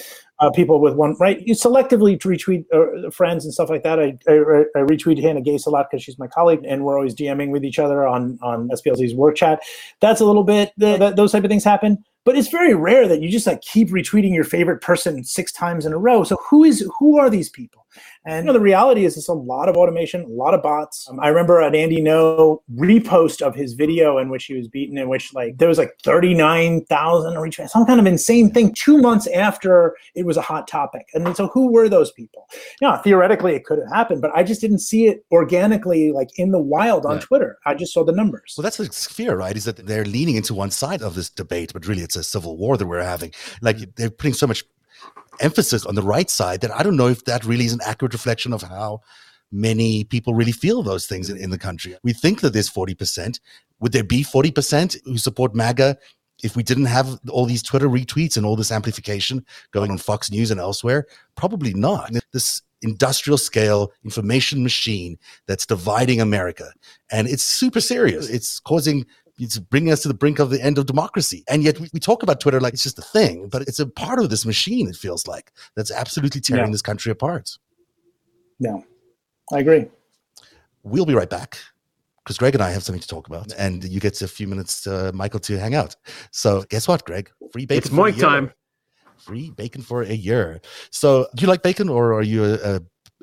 Uh, 0.41 0.49
people 0.49 0.81
with 0.81 0.95
one. 0.95 1.15
Right? 1.19 1.39
You 1.45 1.53
selectively 1.53 2.17
retweet 2.17 2.65
uh, 2.73 3.11
friends 3.11 3.45
and 3.45 3.53
stuff 3.53 3.69
like 3.69 3.83
that. 3.83 3.99
I 3.99 4.17
I, 4.27 4.33
I 4.75 4.83
retweet 4.83 5.21
Hannah 5.21 5.41
Gais 5.41 5.67
a 5.67 5.69
lot 5.69 5.87
because 5.89 6.03
she's 6.03 6.17
my 6.17 6.27
colleague, 6.27 6.61
and 6.67 6.83
we're 6.83 6.97
always 6.97 7.13
DMing 7.13 7.51
with 7.51 7.63
each 7.63 7.77
other 7.77 8.07
on 8.07 8.39
on 8.41 8.67
SPLC's 8.69 9.13
work 9.13 9.35
chat. 9.35 9.61
That's 9.99 10.19
a 10.19 10.25
little 10.25 10.43
bit 10.43 10.73
those 10.77 11.31
type 11.31 11.43
of 11.43 11.49
things 11.49 11.63
happen. 11.63 12.03
But 12.23 12.37
it's 12.37 12.49
very 12.49 12.75
rare 12.75 13.07
that 13.07 13.21
you 13.21 13.29
just 13.31 13.47
like 13.47 13.61
keep 13.61 13.89
retweeting 13.89 14.33
your 14.33 14.43
favorite 14.43 14.81
person 14.81 15.23
six 15.23 15.51
times 15.51 15.85
in 15.85 15.93
a 15.93 15.97
row. 15.97 16.23
So 16.23 16.37
who 16.49 16.63
is 16.63 16.87
who 16.99 17.17
are 17.17 17.29
these 17.29 17.49
people? 17.49 17.85
And 18.25 18.45
you 18.45 18.47
know, 18.47 18.53
the 18.53 18.59
reality 18.59 19.05
is, 19.05 19.17
it's 19.17 19.27
a 19.27 19.33
lot 19.33 19.67
of 19.67 19.75
automation, 19.75 20.21
a 20.21 20.27
lot 20.27 20.53
of 20.53 20.61
bots. 20.61 21.07
Um, 21.09 21.19
I 21.19 21.29
remember 21.29 21.59
an 21.59 21.73
Andy 21.73 22.01
Ngo 22.01 22.59
repost 22.75 23.41
of 23.41 23.55
his 23.55 23.73
video 23.73 24.19
in 24.19 24.29
which 24.29 24.45
he 24.45 24.53
was 24.53 24.67
beaten, 24.67 24.97
in 24.97 25.09
which 25.09 25.33
like 25.33 25.57
there 25.57 25.67
was 25.67 25.77
like 25.79 25.93
thirty 26.03 26.33
nine 26.33 26.85
thousand 26.85 27.33
retweets, 27.33 27.69
some 27.69 27.85
kind 27.85 27.99
of 27.99 28.05
insane 28.05 28.51
thing. 28.51 28.73
Two 28.73 28.99
months 28.99 29.25
after 29.27 29.95
it 30.13 30.25
was 30.25 30.37
a 30.37 30.41
hot 30.41 30.67
topic, 30.67 31.07
and 31.13 31.35
so 31.35 31.47
who 31.47 31.71
were 31.71 31.89
those 31.89 32.11
people? 32.11 32.47
Yeah, 32.79 32.97
theoretically 32.97 33.55
it 33.55 33.65
could 33.65 33.79
have 33.79 33.89
happened, 33.91 34.21
but 34.21 34.31
I 34.35 34.43
just 34.43 34.61
didn't 34.61 34.79
see 34.79 35.07
it 35.07 35.25
organically, 35.31 36.11
like 36.11 36.29
in 36.37 36.51
the 36.51 36.59
wild 36.59 37.05
on 37.05 37.15
Yeah. 37.15 37.21
Twitter. 37.21 37.57
I 37.65 37.73
just 37.73 37.93
saw 37.93 38.03
the 38.03 38.11
numbers. 38.11 38.53
Well, 38.57 38.63
that's 38.63 38.77
the 38.77 38.85
fear, 38.89 39.35
right? 39.35 39.57
Is 39.57 39.65
that 39.65 39.77
they're 39.87 40.05
leaning 40.05 40.35
into 40.35 40.53
one 40.53 40.69
side 40.71 41.01
of 41.01 41.15
this 41.15 41.29
debate, 41.29 41.73
but 41.73 41.87
really 41.87 42.03
it's 42.03 42.15
a 42.15 42.23
civil 42.23 42.57
war 42.57 42.77
that 42.77 42.85
we're 42.85 43.01
having. 43.01 43.31
Like 43.61 43.95
they're 43.95 44.11
putting 44.11 44.33
so 44.33 44.45
much 44.47 44.63
emphasis 45.41 45.85
on 45.85 45.95
the 45.95 46.01
right 46.01 46.29
side 46.29 46.61
that 46.61 46.71
I 46.71 46.83
don't 46.83 46.97
know 46.97 47.07
if 47.07 47.25
that 47.25 47.45
really 47.45 47.65
is 47.65 47.73
an 47.73 47.79
accurate 47.85 48.13
reflection 48.13 48.53
of 48.53 48.61
how 48.61 49.01
many 49.51 50.03
people 50.05 50.33
really 50.33 50.51
feel 50.51 50.81
those 50.81 51.05
things 51.05 51.29
in, 51.29 51.37
in 51.37 51.49
the 51.49 51.57
country. 51.57 51.95
We 52.03 52.13
think 52.13 52.41
that 52.41 52.53
there's 52.53 52.69
40%. 52.69 53.39
Would 53.79 53.91
there 53.91 54.03
be 54.03 54.23
40% 54.23 54.97
who 55.05 55.17
support 55.17 55.53
MAGA 55.53 55.97
if 56.43 56.55
we 56.55 56.63
didn't 56.63 56.85
have 56.85 57.19
all 57.29 57.45
these 57.45 57.63
Twitter 57.63 57.89
retweets 57.89 58.37
and 58.37 58.45
all 58.45 58.55
this 58.55 58.71
amplification 58.71 59.45
going 59.71 59.91
on 59.91 59.97
Fox 59.97 60.31
News 60.31 60.51
and 60.51 60.59
elsewhere? 60.59 61.05
Probably 61.35 61.73
not. 61.73 62.11
This 62.31 62.61
industrial 62.81 63.37
scale 63.37 63.91
information 64.03 64.63
machine 64.63 65.17
that's 65.47 65.65
dividing 65.65 66.19
America. 66.21 66.71
And 67.11 67.27
it's 67.27 67.43
super 67.43 67.81
serious. 67.81 68.29
It's 68.29 68.59
causing 68.59 69.05
it's 69.41 69.57
bringing 69.57 69.91
us 69.91 70.01
to 70.03 70.07
the 70.07 70.13
brink 70.13 70.39
of 70.39 70.51
the 70.51 70.61
end 70.61 70.77
of 70.77 70.85
democracy. 70.85 71.43
And 71.49 71.63
yet 71.63 71.79
we, 71.79 71.89
we 71.93 71.99
talk 71.99 72.21
about 72.23 72.39
Twitter 72.39 72.61
like 72.61 72.73
it's 72.73 72.83
just 72.83 72.99
a 72.99 73.01
thing, 73.01 73.49
but 73.49 73.63
it's 73.63 73.79
a 73.79 73.87
part 73.87 74.19
of 74.19 74.29
this 74.29 74.45
machine, 74.45 74.87
it 74.87 74.95
feels 74.95 75.27
like, 75.27 75.51
that's 75.75 75.91
absolutely 75.91 76.41
tearing 76.41 76.65
Yeah. 76.65 76.71
this 76.71 76.81
country 76.83 77.11
apart. 77.11 77.57
Yeah, 78.59 78.77
I 79.51 79.59
agree. 79.59 79.87
We'll 80.83 81.05
be 81.07 81.15
right 81.15 81.29
back 81.29 81.57
because 82.23 82.37
Greg 82.37 82.53
and 82.53 82.63
I 82.63 82.69
have 82.69 82.83
something 82.83 83.01
to 83.01 83.07
talk 83.07 83.27
about, 83.27 83.51
and 83.57 83.83
you 83.83 83.99
get 83.99 84.21
a 84.21 84.27
few 84.27 84.47
minutes, 84.47 84.85
uh, 84.85 85.11
Michael, 85.13 85.39
to 85.41 85.57
hang 85.57 85.73
out. 85.73 85.95
So 86.29 86.63
guess 86.69 86.87
what, 86.87 87.03
Greg? 87.03 87.31
Free 87.51 87.65
bacon. 87.65 87.77
It's 87.79 87.89
for 87.89 88.07
a 88.07 88.11
moink 88.11 88.19
time. 88.19 88.51
Free 89.17 89.49
bacon 89.51 89.81
for 89.81 90.03
a 90.03 90.13
year. 90.13 90.61
So 90.91 91.27
do 91.35 91.41
you 91.41 91.47
like 91.47 91.63
bacon 91.63 91.89
or 91.89 92.13
are 92.13 92.23
you 92.23 92.43
a, 92.43 92.53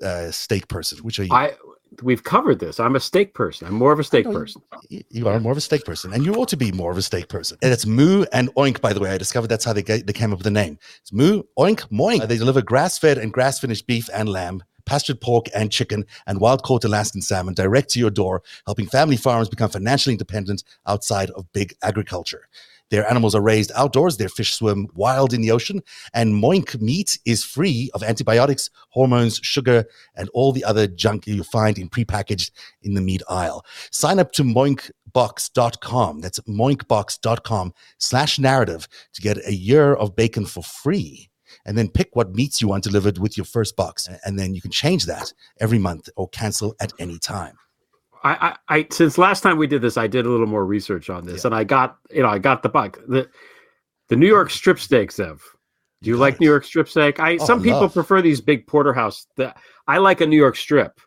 a, 0.03 0.07
a 0.07 0.33
steak 0.33 0.69
person? 0.69 0.99
Which 0.99 1.19
are 1.21 1.25
you? 1.25 1.33
I 1.33 1.55
we've 2.03 2.25
covered 2.25 2.59
this. 2.59 2.81
I'm 2.81 2.97
a 2.97 3.01
steak 3.01 3.35
person. 3.35 3.67
I'm 3.67 3.75
more 3.75 3.93
of 3.93 3.99
a 3.99 4.05
steak 4.05 4.27
you- 4.27 4.33
person. 4.33 4.63
You 4.89 5.29
are 5.29 5.41
more 5.41 5.53
of 5.53 5.59
a 5.59 5.63
steak 5.63 5.85
person, 5.85 6.13
and 6.13 6.25
you 6.25 6.35
ought 6.35 6.49
to 6.49 6.57
be 6.57 6.73
more 6.73 6.91
of 6.91 6.99
a 6.99 7.03
steak 7.03 7.29
person. 7.29 7.59
And 7.63 7.73
it's 7.73 7.87
Moo 7.87 8.25
and 8.33 8.55
Oink, 8.55 8.81
by 8.81 8.93
the 8.93 9.01
way. 9.01 9.11
I 9.11 9.19
discovered 9.19 9.49
that's 9.49 9.65
how 9.65 9.73
they, 9.73 9.83
get, 9.83 10.07
they 10.07 10.13
came 10.13 10.33
up 10.33 10.39
with 10.39 10.45
the 10.45 10.51
name. 10.51 10.79
It's 11.01 11.13
Moo, 11.13 11.43
Oink, 11.59 11.89
Moink. 11.91 12.27
They 12.29 12.39
deliver 12.39 12.63
grass 12.63 12.99
fed 12.99 13.19
and 13.19 13.33
grass 13.33 13.59
finished 13.59 13.87
beef 13.87 14.09
and 14.15 14.29
lamb, 14.29 14.63
pastured 14.87 15.21
pork 15.21 15.47
and 15.55 15.71
chicken, 15.71 16.05
and 16.27 16.41
wild 16.41 16.63
caught 16.63 16.85
Alaskan 16.85 17.23
salmon 17.23 17.55
direct 17.55 17.91
to 17.91 17.99
your 17.99 18.11
door, 18.11 18.43
helping 18.67 18.87
family 18.87 19.17
farmers 19.17 19.49
become 19.49 19.71
financially 19.71 20.15
independent 20.15 20.65
outside 20.87 21.31
of 21.31 21.53
big 21.53 21.75
agriculture. 21.83 22.49
Their 22.91 23.09
animals 23.09 23.35
are 23.35 23.43
raised 23.43 23.73
outdoors, 23.75 24.17
their 24.17 24.29
fish 24.29 24.55
swim 24.55 24.89
wild 24.95 25.33
in 25.33 25.41
the 25.41 25.51
ocean, 25.51 25.83
and 26.15 26.35
Moink 26.35 26.81
meat 26.81 27.19
is 27.25 27.45
free 27.45 27.91
of 27.95 28.03
antibiotics, 28.03 28.71
hormones, 28.91 29.41
sugar, 29.43 29.85
and 30.15 30.29
all 30.31 30.53
the 30.53 30.65
other 30.65 30.87
junk 30.87 31.27
you 31.27 31.43
find 31.43 31.79
in 31.79 31.89
prepackaged 31.89 32.51
in 32.83 32.95
the 32.95 33.01
meat 33.01 33.23
aisle. 33.29 33.65
Sign 33.91 34.19
up 34.19 34.33
to 34.33 34.43
moinkbox.com. 34.43 36.21
That's 36.21 36.41
moinkbox.com 36.41 37.75
slash 37.99 38.39
narrative 38.39 38.89
to 39.13 39.21
get 39.21 39.47
a 39.47 39.55
year 39.55 39.95
of 39.95 40.17
bacon 40.17 40.47
for 40.47 40.63
free. 40.63 41.29
And 41.65 41.77
then 41.79 41.89
pick 41.89 42.15
what 42.15 42.35
meats 42.35 42.61
you 42.61 42.69
want 42.69 42.85
delivered 42.85 43.19
with 43.19 43.37
your 43.37 43.45
first 43.45 43.75
box. 43.75 44.09
And 44.25 44.39
then 44.39 44.55
you 44.55 44.61
can 44.61 44.71
change 44.71 45.07
that 45.07 45.33
every 45.61 45.79
month 45.79 46.09
or 46.17 46.29
cancel 46.29 46.75
at 46.81 46.93
any 46.99 47.19
time. 47.19 47.57
I, 48.25 48.57
I, 48.69 48.77
I 48.79 48.87
since 48.91 49.19
last 49.19 49.43
time 49.43 49.59
we 49.59 49.67
did 49.67 49.83
this, 49.83 49.97
I 49.97 50.07
did 50.07 50.27
a 50.27 50.31
little 50.31 50.47
more 50.47 50.65
research 50.65 51.11
on 51.11 51.25
this, 51.25 51.45
Yeah. 51.45 51.49
and 51.49 51.55
I 51.55 51.65
got 51.65 51.99
you 52.11 52.23
know 52.23 52.29
I 52.29 52.39
got 52.39 52.63
the 52.63 52.69
bug 52.69 52.99
the 53.09 53.29
the 54.09 54.17
New 54.17 54.27
York 54.27 54.51
strip 54.51 54.79
steaks. 54.79 55.17
Zev, 55.17 55.41
do 56.03 56.11
you 56.11 56.17
like. 56.17 56.41
New 56.41 56.47
York 56.47 56.65
strip 56.65 56.89
steak? 56.89 57.21
I 57.21 57.35
Oh, 57.35 57.45
some 57.45 57.63
people 57.63 57.89
prefer 57.89 58.23
these 58.23 58.41
big 58.41 58.67
porterhouse. 58.67 59.27
The, 59.37 59.55
I 59.87 59.99
like 59.99 60.21
a 60.21 60.27
New 60.27 60.37
York 60.37 60.57
strip. 60.57 61.01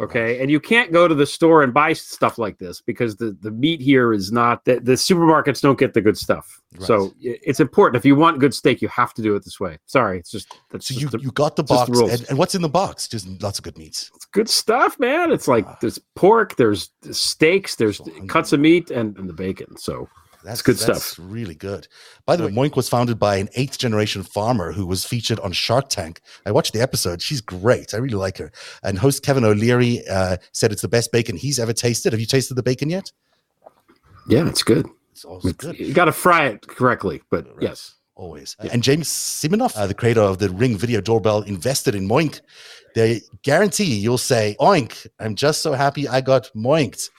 Okay, 0.00 0.40
and 0.40 0.50
you 0.50 0.58
can't 0.58 0.92
go 0.92 1.06
to 1.06 1.14
the 1.14 1.24
store 1.24 1.62
and 1.62 1.72
buy 1.72 1.92
stuff 1.92 2.36
like 2.36 2.58
this 2.58 2.80
because 2.80 3.14
the 3.16 3.36
the 3.42 3.50
meat 3.52 3.80
here 3.80 4.12
is 4.12 4.32
not 4.32 4.64
that 4.64 4.84
the 4.84 4.92
supermarkets 4.94 5.60
don't 5.62 5.78
get 5.78 5.94
the 5.94 6.00
good 6.00 6.18
stuff. 6.18 6.60
So 6.80 6.96
Right. 6.96 7.12
i- 7.26 7.38
it's 7.44 7.60
important 7.60 7.96
if 8.00 8.04
you 8.04 8.16
want 8.16 8.40
good 8.40 8.52
steak, 8.52 8.82
you 8.82 8.88
have 8.88 9.14
to 9.14 9.22
do 9.22 9.36
it 9.36 9.44
this 9.44 9.60
way. 9.60 9.78
Sorry, 9.86 10.18
it's 10.18 10.32
just 10.32 10.48
that's 10.70 10.88
So 10.88 10.94
just 10.94 11.02
you, 11.02 11.08
the- 11.10 11.20
you 11.22 11.30
got 11.30 11.54
the 11.54 11.62
just 11.62 11.86
the 11.86 11.92
box. 11.92 12.12
And, 12.20 12.28
and 12.30 12.38
what's 12.38 12.56
in 12.56 12.62
the 12.62 12.68
box? 12.68 13.06
Just 13.06 13.28
lots 13.40 13.58
of 13.60 13.64
good 13.64 13.78
meats. 13.78 14.10
it's 14.16 14.24
good 14.24 14.48
stuff, 14.48 14.98
man. 14.98 15.30
It's 15.30 15.46
like 15.46 15.64
Ah. 15.68 15.78
there's 15.80 16.00
pork, 16.16 16.56
there's 16.56 16.90
steaks, 17.12 17.76
there's 17.76 17.98
So 17.98 18.06
cuts 18.26 18.52
of 18.52 18.58
meat, 18.58 18.90
and, 18.90 19.16
and 19.16 19.28
the 19.28 19.32
bacon. 19.32 19.76
So 19.76 20.08
That's 20.44 20.62
good 20.62 20.78
stuff. 20.78 20.94
that's 20.96 21.04
stuff. 21.06 21.26
Really 21.28 21.54
good. 21.54 21.88
By 22.26 22.36
the 22.36 22.44
way, 22.46 22.50
Moink 22.52 22.76
was 22.76 22.88
founded 22.88 23.18
by 23.18 23.36
an 23.36 23.48
eighth 23.54 23.78
generation 23.78 24.22
farmer 24.22 24.72
who 24.72 24.86
was 24.86 25.04
featured 25.04 25.40
on 25.40 25.52
Shark 25.52 25.88
Tank. 25.88 26.20
I 26.46 26.52
watched 26.52 26.72
the 26.74 26.80
episode. 26.80 27.22
She's 27.22 27.40
great. 27.40 27.94
I 27.94 27.96
really 27.98 28.14
like 28.16 28.38
her. 28.38 28.52
And 28.82 28.98
host 28.98 29.22
Kevin 29.24 29.44
O'Leary 29.44 30.02
uh, 30.08 30.36
said 30.52 30.70
it's 30.72 30.82
the 30.82 30.88
best 30.88 31.10
bacon 31.12 31.36
he's 31.36 31.58
ever 31.58 31.72
tasted. 31.72 32.12
Have 32.12 32.20
you 32.20 32.26
tasted 32.26 32.54
the 32.54 32.62
bacon 32.62 32.90
yet? 32.90 33.10
yeah, 34.28 34.46
it's 34.48 34.62
good. 34.62 34.86
It's 35.12 35.24
also 35.24 35.48
It's- 35.48 35.64
good. 35.76 35.78
You 35.78 35.92
got 35.94 36.06
to 36.06 36.12
fry 36.12 36.46
it 36.46 36.66
correctly, 36.66 37.22
but 37.30 37.46
Right. 37.48 37.62
yes, 37.62 37.94
Always. 38.16 38.54
Yeah. 38.62 38.70
And 38.72 38.80
James 38.80 39.08
Siminoff, 39.08 39.76
uh, 39.76 39.88
the 39.88 39.94
creator 39.94 40.20
of 40.20 40.38
the 40.38 40.48
Ring 40.48 40.76
video 40.78 41.00
doorbell, 41.00 41.42
invested 41.42 41.96
in 41.96 42.06
Moink. 42.08 42.40
They 42.94 43.22
guarantee 43.42 43.96
you'll 43.96 44.18
say, 44.18 44.54
Oink, 44.60 45.08
I'm 45.18 45.34
just 45.34 45.62
so 45.62 45.72
happy 45.72 46.06
I 46.06 46.20
got 46.20 46.48
moinked. 46.54 47.10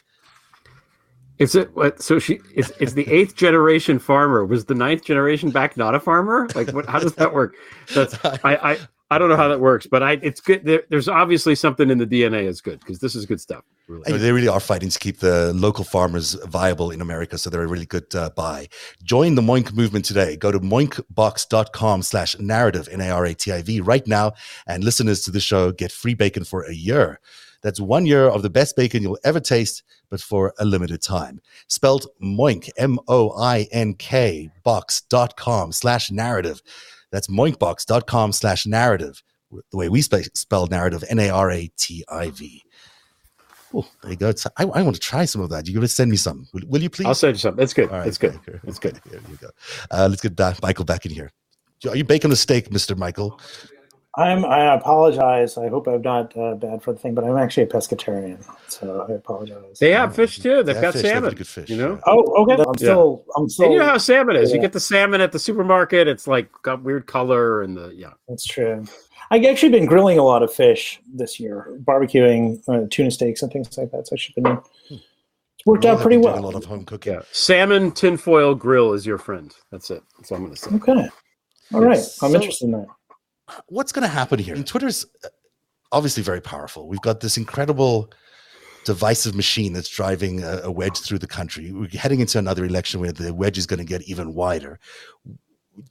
Is 1.40 1.56
it 1.56 1.76
what? 1.76 2.02
So 2.02 2.20
she 2.20 2.40
is. 2.54 2.72
it's 2.80 2.94
the 2.94 3.08
eighth 3.12 3.36
generation 3.36 4.00
farmer. 4.00 4.46
Was 4.46 4.66
the 4.66 4.76
ninth 4.76 5.04
generation 5.04 5.52
back 5.52 5.78
not 5.78 5.96
a 5.96 6.00
farmer? 6.00 6.48
Like 6.56 6.72
what? 6.72 6.86
How 6.86 7.00
does 7.00 7.16
that 7.16 7.34
work? 7.34 7.56
That's 7.94 8.18
I 8.24 8.56
I. 8.56 8.78
I 9.12 9.20
don't 9.20 9.30
know 9.30 9.38
how 9.38 9.48
that 9.50 9.60
works, 9.60 9.86
but 9.86 10.02
I 10.02 10.14
it's 10.24 10.42
good. 10.42 10.66
There, 10.66 10.82
there's 10.90 11.08
obviously 11.08 11.54
something 11.54 11.92
in 11.92 12.00
the 12.00 12.08
DNA 12.08 12.48
is 12.48 12.60
good 12.60 12.80
because 12.80 13.00
this 13.00 13.14
is 13.14 13.28
good 13.28 13.40
stuff. 13.40 13.64
And 13.88 14.16
they 14.16 14.32
really 14.32 14.48
are 14.48 14.60
fighting 14.60 14.90
to 14.90 14.98
keep 14.98 15.20
the 15.20 15.54
local 15.54 15.84
farmers 15.84 16.34
viable 16.46 16.90
in 16.90 17.02
America, 17.02 17.38
so 17.38 17.52
they're 17.52 17.62
a 17.62 17.68
really 17.68 17.86
good 17.86 18.14
uh, 18.16 18.32
buy. 18.32 18.68
Join 19.04 19.36
the 19.36 19.44
Moink 19.44 19.74
movement 19.74 20.06
today. 20.06 20.36
Go 20.36 20.52
to 20.52 20.60
moinkbox.com 20.60 22.02
slash 22.02 22.38
narrative, 22.40 22.90
N-A-R-A-T-I-V, 22.92 23.82
right 23.82 24.08
now, 24.08 24.34
and 24.66 24.84
listeners 24.84 25.22
to 25.22 25.32
the 25.32 25.40
show 25.40 25.72
get 25.72 25.92
free 25.92 26.16
bacon 26.16 26.44
for 26.44 26.64
a 26.64 26.74
year. 26.74 27.20
That's 27.62 27.80
one 27.80 28.08
year 28.08 28.28
of 28.28 28.42
the 28.42 28.50
best 28.50 28.76
bacon 28.76 29.04
you'll 29.04 29.20
ever 29.24 29.40
taste, 29.40 29.84
but 30.10 30.22
for 30.22 30.54
a 30.60 30.66
limited 30.66 31.02
time. 31.02 31.42
Spelled 31.68 32.08
Moink, 32.22 32.70
M-O-I-N-K, 32.78 34.50
box.com 34.64 35.72
slash 35.72 36.12
narrative. 36.12 36.62
That's 37.12 37.28
moinkbox.com 37.28 38.32
slash 38.32 38.66
narrative. 38.66 39.22
The 39.72 39.78
way 39.78 39.90
we 39.90 40.02
spe- 40.02 40.34
spell 40.34 40.68
narrative, 40.68 41.04
N-A-R-A-T-I-V. 41.10 42.64
Oh, 43.74 43.88
there 44.02 44.12
you 44.12 44.18
go. 44.18 44.34
I, 44.58 44.64
I 44.64 44.82
want 44.82 44.96
to 44.96 45.02
try 45.02 45.26
some 45.26 45.42
of 45.42 45.50
that. 45.50 45.68
You're 45.68 45.74
going 45.74 45.82
to 45.82 45.88
send 45.88 46.10
me 46.10 46.18
some. 46.18 46.48
Will, 46.54 46.62
will 46.68 46.82
you 46.82 46.90
please? 46.90 47.06
I'll 47.06 47.16
send 47.16 47.36
you 47.36 47.40
something. 47.40 47.60
That's 47.60 47.74
good. 47.74 47.90
All 47.90 47.98
right, 47.98 48.08
it's 48.08 48.18
good. 48.18 48.40
It's 48.64 48.80
good. 48.80 49.00
Here 49.10 49.22
you 49.30 49.38
go. 49.38 49.50
Uh, 49.92 50.08
let's 50.10 50.22
get 50.22 50.62
Michael 50.62 50.86
back 50.86 51.06
in 51.06 51.12
here. 51.12 51.32
Are 51.88 51.96
you 51.96 52.06
baking 52.06 52.32
a 52.32 52.36
steak, 52.36 52.70
Mr. 52.70 52.98
Michael? 52.98 53.40
I'm. 54.18 54.46
I 54.46 54.74
apologize. 54.76 55.58
I 55.58 55.68
hope 55.68 55.88
I'm 55.88 56.02
not 56.02 56.36
uh, 56.38 56.56
bad 56.56 56.82
for 56.82 56.94
the 56.94 57.00
thing, 57.00 57.14
but 57.16 57.26
I'm 57.26 57.38
actually 57.38 57.64
a 57.64 57.68
pescatarian, 57.68 58.42
so 58.70 59.06
I 59.10 59.14
apologize. 59.14 59.78
They 59.80 59.92
have 59.92 60.16
fish 60.16 60.40
too. 60.40 60.64
They've 60.64 60.76
Yeah, 60.76 60.82
got 60.82 60.94
fish, 60.94 61.02
they 61.02 61.08
have 61.10 61.16
salmon. 61.24 61.36
good 61.36 61.48
fish, 61.48 61.70
You 61.70 61.78
know. 61.78 61.94
yeah. 61.96 62.02
Oh, 62.08 62.44
okay. 62.44 62.64
I'm 62.66 62.78
still. 62.78 63.26
I'm 63.36 63.50
still. 63.50 63.66
And 63.66 63.74
you 63.74 63.80
know 63.80 63.86
how 63.86 63.98
salmon 63.98 64.38
is. 64.38 64.54
You 64.54 64.60
get 64.62 64.72
the 64.74 64.80
salmon 64.80 65.20
at 65.22 65.32
the 65.34 65.40
supermarket. 65.40 66.08
It's 66.08 66.28
like 66.28 66.50
got 66.62 66.82
weird 66.82 67.08
color 67.08 67.62
and 67.64 67.76
the 67.76 67.90
yeah. 67.96 68.14
That's 68.30 68.46
true. 68.46 68.86
I've 69.32 69.44
actually 69.44 69.70
been 69.70 69.86
grilling 69.86 70.18
a 70.20 70.24
lot 70.24 70.44
of 70.44 70.54
fish 70.54 71.02
this 71.14 71.40
year, 71.40 71.78
barbecuing 71.84 72.62
uh, 72.70 72.86
tuna 72.92 73.10
steaks 73.12 73.42
and 73.42 73.52
things 73.52 73.76
like 73.78 73.92
that. 73.92 74.00
It's 74.00 74.14
actually 74.14 74.42
been 74.44 74.60
it's 74.92 75.66
worked 75.66 75.84
out 75.84 76.00
pretty 76.00 76.18
well. 76.18 76.38
A 76.38 76.40
lot 76.40 76.56
of 76.56 76.64
home 76.64 76.86
cooking. 76.86 77.14
Yeah. 77.14 77.22
Salmon 77.32 77.92
tinfoil 77.92 78.56
grill 78.56 78.94
is 78.94 79.06
your 79.06 79.18
friend. 79.18 79.54
That's 79.72 79.90
it. 79.90 80.04
That's 80.18 80.32
all 80.32 80.38
I'm 80.38 80.44
gonna 80.46 80.56
say. 80.56 80.76
Okay. 80.76 81.10
All 81.74 81.82
right. 81.82 81.96
Yes. 81.98 82.22
I'm 82.24 82.32
So- 82.32 82.36
interested 82.38 82.66
in 82.66 82.72
that. 82.72 82.86
What's 83.68 83.92
going 83.92 84.04
to 84.04 84.08
happen 84.08 84.40
here? 84.40 84.56
And 84.56 84.66
Twitter's 84.66 85.06
uh, 85.24 85.30
obviously 85.92 86.24
very 86.24 86.42
powerful. 86.42 86.88
We've 86.88 87.02
got 87.02 87.22
this 87.22 87.38
incredible 87.38 88.12
divisive 88.86 89.36
machine 89.36 89.74
that's 89.74 89.90
driving 89.90 90.44
a, 90.44 90.62
a 90.64 90.72
wedge 90.72 91.00
through 91.00 91.20
the 91.20 91.28
country. 91.28 91.72
We're 91.72 91.90
heading 91.90 92.20
into 92.20 92.38
another 92.40 92.66
election 92.66 93.00
where 93.00 93.12
the 93.12 93.34
wedge 93.34 93.58
is 93.58 93.66
going 93.66 93.80
to 93.80 93.86
get 93.86 94.04
even 94.04 94.34
wider. 94.34 94.80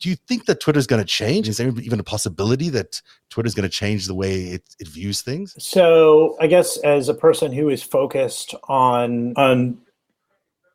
Do 0.00 0.08
you 0.08 0.16
think 0.16 0.46
that 0.46 0.60
Twitter's 0.60 0.86
going 0.86 1.02
to 1.02 1.06
change? 1.06 1.46
Is 1.46 1.58
there 1.58 1.68
even 1.68 2.00
a 2.00 2.04
possibility 2.04 2.70
that 2.70 3.02
Twitter's 3.28 3.54
going 3.54 3.68
to 3.68 3.74
change 3.74 4.06
the 4.06 4.14
way 4.14 4.44
it, 4.44 4.62
it 4.78 4.88
views 4.88 5.20
things? 5.20 5.54
So 5.58 6.36
I 6.40 6.46
guess 6.46 6.78
as 6.78 7.08
a 7.08 7.14
person 7.14 7.52
who 7.52 7.68
is 7.68 7.82
focused 7.82 8.54
on 8.68 9.34
on 9.36 9.78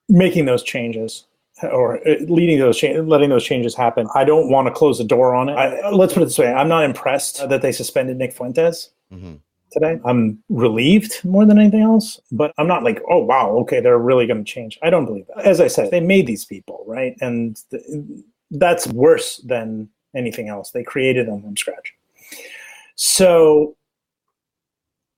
making 0.07 0.45
those 0.45 0.63
changes 0.63 1.25
or 1.63 1.97
uh, 2.07 2.15
leading 2.27 2.59
those 2.59 2.77
cha- 2.77 3.01
letting 3.01 3.29
those 3.29 3.43
changes 3.43 3.75
happen, 3.75 4.07
I 4.15 4.23
don't 4.23 4.49
want 4.49 4.67
to 4.67 4.73
close 4.73 4.97
the 4.97 5.03
door 5.03 5.35
on 5.35 5.49
it. 5.49 5.53
I, 5.53 5.89
let's 5.89 6.13
put 6.13 6.23
it 6.23 6.25
this 6.27 6.37
way: 6.37 6.51
I'm 6.51 6.67
not 6.67 6.83
impressed 6.83 7.47
that 7.49 7.61
they 7.61 7.71
suspended 7.71 8.17
Nick 8.17 8.33
Fuentes. 8.33 8.89
hmm 9.09 9.35
today. 9.71 9.99
I'm 10.05 10.41
relieved 10.49 11.23
more 11.23 11.45
than 11.45 11.59
anything 11.59 11.81
else, 11.81 12.19
but 12.31 12.53
I'm 12.57 12.67
not 12.67 12.83
like, 12.83 13.01
oh 13.09 13.19
wow, 13.19 13.51
okay, 13.57 13.79
they're 13.79 13.99
really 13.99 14.25
going 14.25 14.43
to 14.43 14.51
change. 14.51 14.79
I 14.81 14.89
don't 14.89 15.05
believe 15.05 15.25
that. 15.27 15.45
As 15.45 15.61
I 15.61 15.67
said, 15.67 15.91
they 15.91 15.99
made 15.99 16.27
these 16.27 16.45
people, 16.45 16.83
right? 16.87 17.15
And 17.21 17.61
th- 17.71 17.83
that's 18.51 18.87
worse 18.87 19.37
than 19.37 19.89
anything 20.15 20.49
else. 20.49 20.71
They 20.71 20.83
created 20.83 21.27
them 21.27 21.41
from 21.41 21.55
scratch. 21.55 21.93
So 22.95 23.75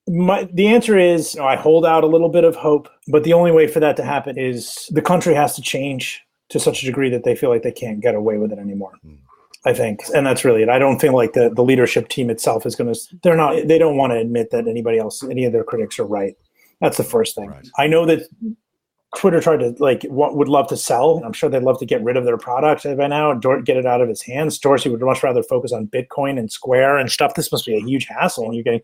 my 0.07 0.47
the 0.53 0.67
answer 0.67 0.97
is 0.97 1.35
you 1.35 1.41
know, 1.41 1.47
I 1.47 1.55
hold 1.55 1.85
out 1.85 2.03
a 2.03 2.07
little 2.07 2.29
bit 2.29 2.43
of 2.43 2.55
hope, 2.55 2.89
but 3.07 3.23
the 3.23 3.33
only 3.33 3.51
way 3.51 3.67
for 3.67 3.79
that 3.79 3.95
to 3.97 4.03
happen 4.03 4.37
is 4.37 4.87
the 4.91 5.01
country 5.01 5.33
has 5.33 5.55
to 5.55 5.61
change 5.61 6.21
to 6.51 6.59
such 6.59 6.83
a 6.83 6.85
degree 6.85 7.09
that 7.09 7.23
they 7.23 7.35
feel 7.35 7.49
like 7.49 7.63
they 7.63 7.71
can't 7.71 7.99
get 8.01 8.15
away 8.15 8.37
with 8.37 8.51
it 8.51 8.59
anymore. 8.59 8.93
Mm. 9.05 9.17
I 9.63 9.73
think, 9.73 10.01
and 10.15 10.25
that's 10.25 10.43
really 10.43 10.63
it. 10.63 10.69
I 10.69 10.79
don't 10.79 10.99
feel 10.99 11.13
like 11.13 11.33
the, 11.33 11.49
the 11.49 11.63
leadership 11.63 12.07
team 12.09 12.31
itself 12.31 12.65
is 12.65 12.75
going 12.75 12.91
to. 12.91 12.99
They're 13.21 13.37
not. 13.37 13.67
They 13.67 13.77
don't 13.77 13.95
want 13.95 14.11
to 14.11 14.17
admit 14.17 14.49
that 14.51 14.67
anybody 14.67 14.97
else, 14.97 15.23
any 15.23 15.45
of 15.45 15.53
their 15.53 15.63
critics, 15.63 15.99
are 15.99 16.05
right. 16.05 16.35
That's 16.79 16.97
the 16.97 17.03
first 17.03 17.35
thing. 17.35 17.51
Right. 17.51 17.67
I 17.77 17.85
know 17.85 18.07
that 18.07 18.27
Twitter 19.15 19.39
tried 19.39 19.57
to 19.57 19.75
like 19.77 20.01
what 20.03 20.35
would 20.35 20.47
love 20.47 20.67
to 20.69 20.77
sell. 20.77 21.21
I'm 21.23 21.33
sure 21.33 21.47
they'd 21.47 21.61
love 21.61 21.77
to 21.79 21.85
get 21.85 22.03
rid 22.03 22.17
of 22.17 22.25
their 22.25 22.37
product 22.37 22.83
by 22.83 23.07
now, 23.07 23.33
Dor- 23.33 23.61
get 23.61 23.77
it 23.77 23.85
out 23.85 24.01
of 24.01 24.09
his 24.09 24.23
hands. 24.23 24.57
Dorsey 24.57 24.89
would 24.89 25.01
much 25.01 25.21
rather 25.21 25.43
focus 25.43 25.71
on 25.71 25.87
Bitcoin 25.87 26.39
and 26.39 26.51
Square 26.51 26.97
and 26.97 27.11
stuff. 27.11 27.35
This 27.35 27.51
must 27.51 27.65
be 27.65 27.75
a 27.75 27.81
huge 27.81 28.07
hassle. 28.07 28.45
And 28.45 28.55
you're 28.55 28.63
getting 28.63 28.81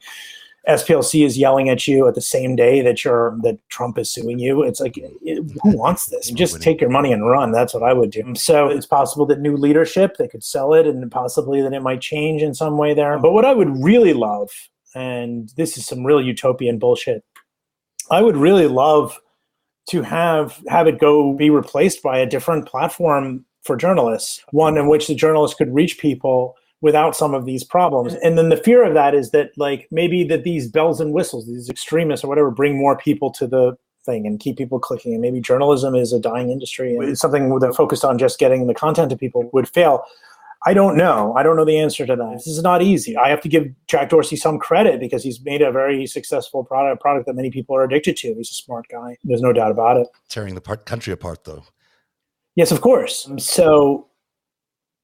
SPLC 0.68 1.26
is 1.26 1.38
yelling 1.38 1.70
at 1.70 1.88
you 1.88 2.08
at 2.08 2.16
the 2.16 2.22
same 2.22 2.56
day 2.56 2.82
that 2.82 3.06
you're 3.06 3.38
that 3.44 3.58
Trump 3.70 3.98
is 3.98 4.12
suing 4.12 4.38
you. 4.38 4.64
It's 4.64 4.82
like 4.82 4.96
who 4.96 5.78
wants 5.78 6.08
this? 6.08 6.30
Just 6.32 6.62
take 6.62 6.82
your 6.82 6.90
money 6.90 7.14
and 7.14 7.26
run. 7.26 7.52
That's 7.52 7.74
what 7.74 7.84
I 7.84 7.94
would 7.94 8.12
do. 8.12 8.36
So 8.36 8.68
it's 8.68 8.86
possible 8.86 9.26
that 9.28 9.40
new 9.40 9.56
leadership 9.56 10.18
they 10.18 10.28
could 10.28 10.44
sell 10.44 10.74
it, 10.74 10.86
and 10.86 11.10
possibly 11.10 11.62
that 11.62 11.74
it 11.74 11.82
might 11.82 12.02
change 12.02 12.42
in 12.42 12.54
some 12.54 12.78
way 12.78 12.94
there. 12.94 13.18
But 13.18 13.32
what 13.32 13.46
I 13.46 13.54
would 13.54 13.82
really 13.82 14.14
love, 14.14 14.52
and 14.94 15.50
this 15.56 15.78
is 15.78 15.86
some 15.86 16.06
real 16.06 16.22
utopian 16.22 16.80
bullshit, 16.80 17.24
I 18.12 18.22
would 18.22 18.36
really 18.38 18.68
love 18.68 19.18
to 19.90 20.02
have 20.02 20.62
have 20.68 20.88
it 20.88 21.00
go 21.00 21.34
be 21.34 21.50
replaced 21.50 22.04
by 22.04 22.20
a 22.20 22.26
different 22.26 22.68
platform 22.68 23.46
for 23.64 23.78
journalists, 23.78 24.44
one 24.52 24.78
in 24.78 24.90
which 24.90 25.08
the 25.08 25.16
journalists 25.16 25.58
could 25.58 25.74
reach 25.74 25.98
people 25.98 26.56
without 26.82 27.16
some 27.16 27.34
of 27.34 27.46
these 27.46 27.64
problems. 27.64 28.14
And 28.16 28.38
then 28.38 28.50
the 28.50 28.58
fear 28.58 28.84
of 28.84 28.94
that 28.94 29.16
is 29.16 29.32
that 29.32 29.52
like 29.58 29.88
maybe 29.92 30.24
that 30.26 30.44
these 30.44 30.70
bells 30.70 31.02
and 31.02 31.14
whistles, 31.14 31.48
these 31.48 31.70
extremists 31.70 32.24
or 32.24 32.28
whatever, 32.28 32.52
bring 32.52 32.78
more 32.78 32.98
people 32.98 33.32
to 33.34 33.48
the 33.48 33.78
thing 34.06 34.28
and 34.28 34.40
keep 34.40 34.58
people 34.58 34.80
clicking. 34.80 35.14
And 35.14 35.22
maybe 35.22 35.42
journalism 35.42 35.96
is 35.96 36.14
a 36.14 36.20
dying 36.20 36.52
industry 36.52 36.96
and 36.96 37.04
it's 37.04 37.22
something 37.22 37.58
that 37.60 37.76
focused 37.76 38.06
on 38.06 38.18
just 38.18 38.40
getting 38.40 38.68
the 38.68 38.74
content 38.74 39.10
to 39.10 39.18
people 39.18 39.50
would 39.54 39.68
fail. 39.68 40.04
I 40.66 40.74
don't 40.74 40.98
know. 40.98 41.34
I 41.36 41.44
don't 41.44 41.56
know 41.56 41.66
the 41.66 41.78
answer 41.78 42.06
to 42.06 42.16
that. 42.16 42.34
This 42.34 42.48
is 42.48 42.64
not 42.64 42.82
easy. 42.82 43.16
I 43.16 43.30
have 43.30 43.42
to 43.42 43.50
give 43.50 43.68
Jack 43.88 44.10
Dorsey 44.10 44.36
some 44.36 44.58
credit 44.58 45.00
because 45.00 45.24
he's 45.24 45.40
made 45.44 45.62
a 45.62 45.72
very 45.72 46.08
successful 46.08 46.64
product—a 46.64 47.00
product 47.00 47.28
that 47.28 47.36
many 47.36 47.52
people 47.52 47.76
are 47.76 47.84
addicted 47.84 48.18
to. 48.18 48.34
He's 48.34 48.50
a 48.50 48.56
smart 48.56 48.88
guy. 48.92 49.18
There's 49.24 49.42
no 49.42 49.54
doubt 49.54 49.72
about 49.72 49.98
it. 49.98 50.08
Tearing 50.30 50.56
the 50.56 50.62
part, 50.62 50.86
country 50.86 51.14
apart, 51.14 51.44
though. 51.44 51.64
Yes, 52.56 52.72
of 52.72 52.82
course. 52.82 53.30
So, 53.38 54.07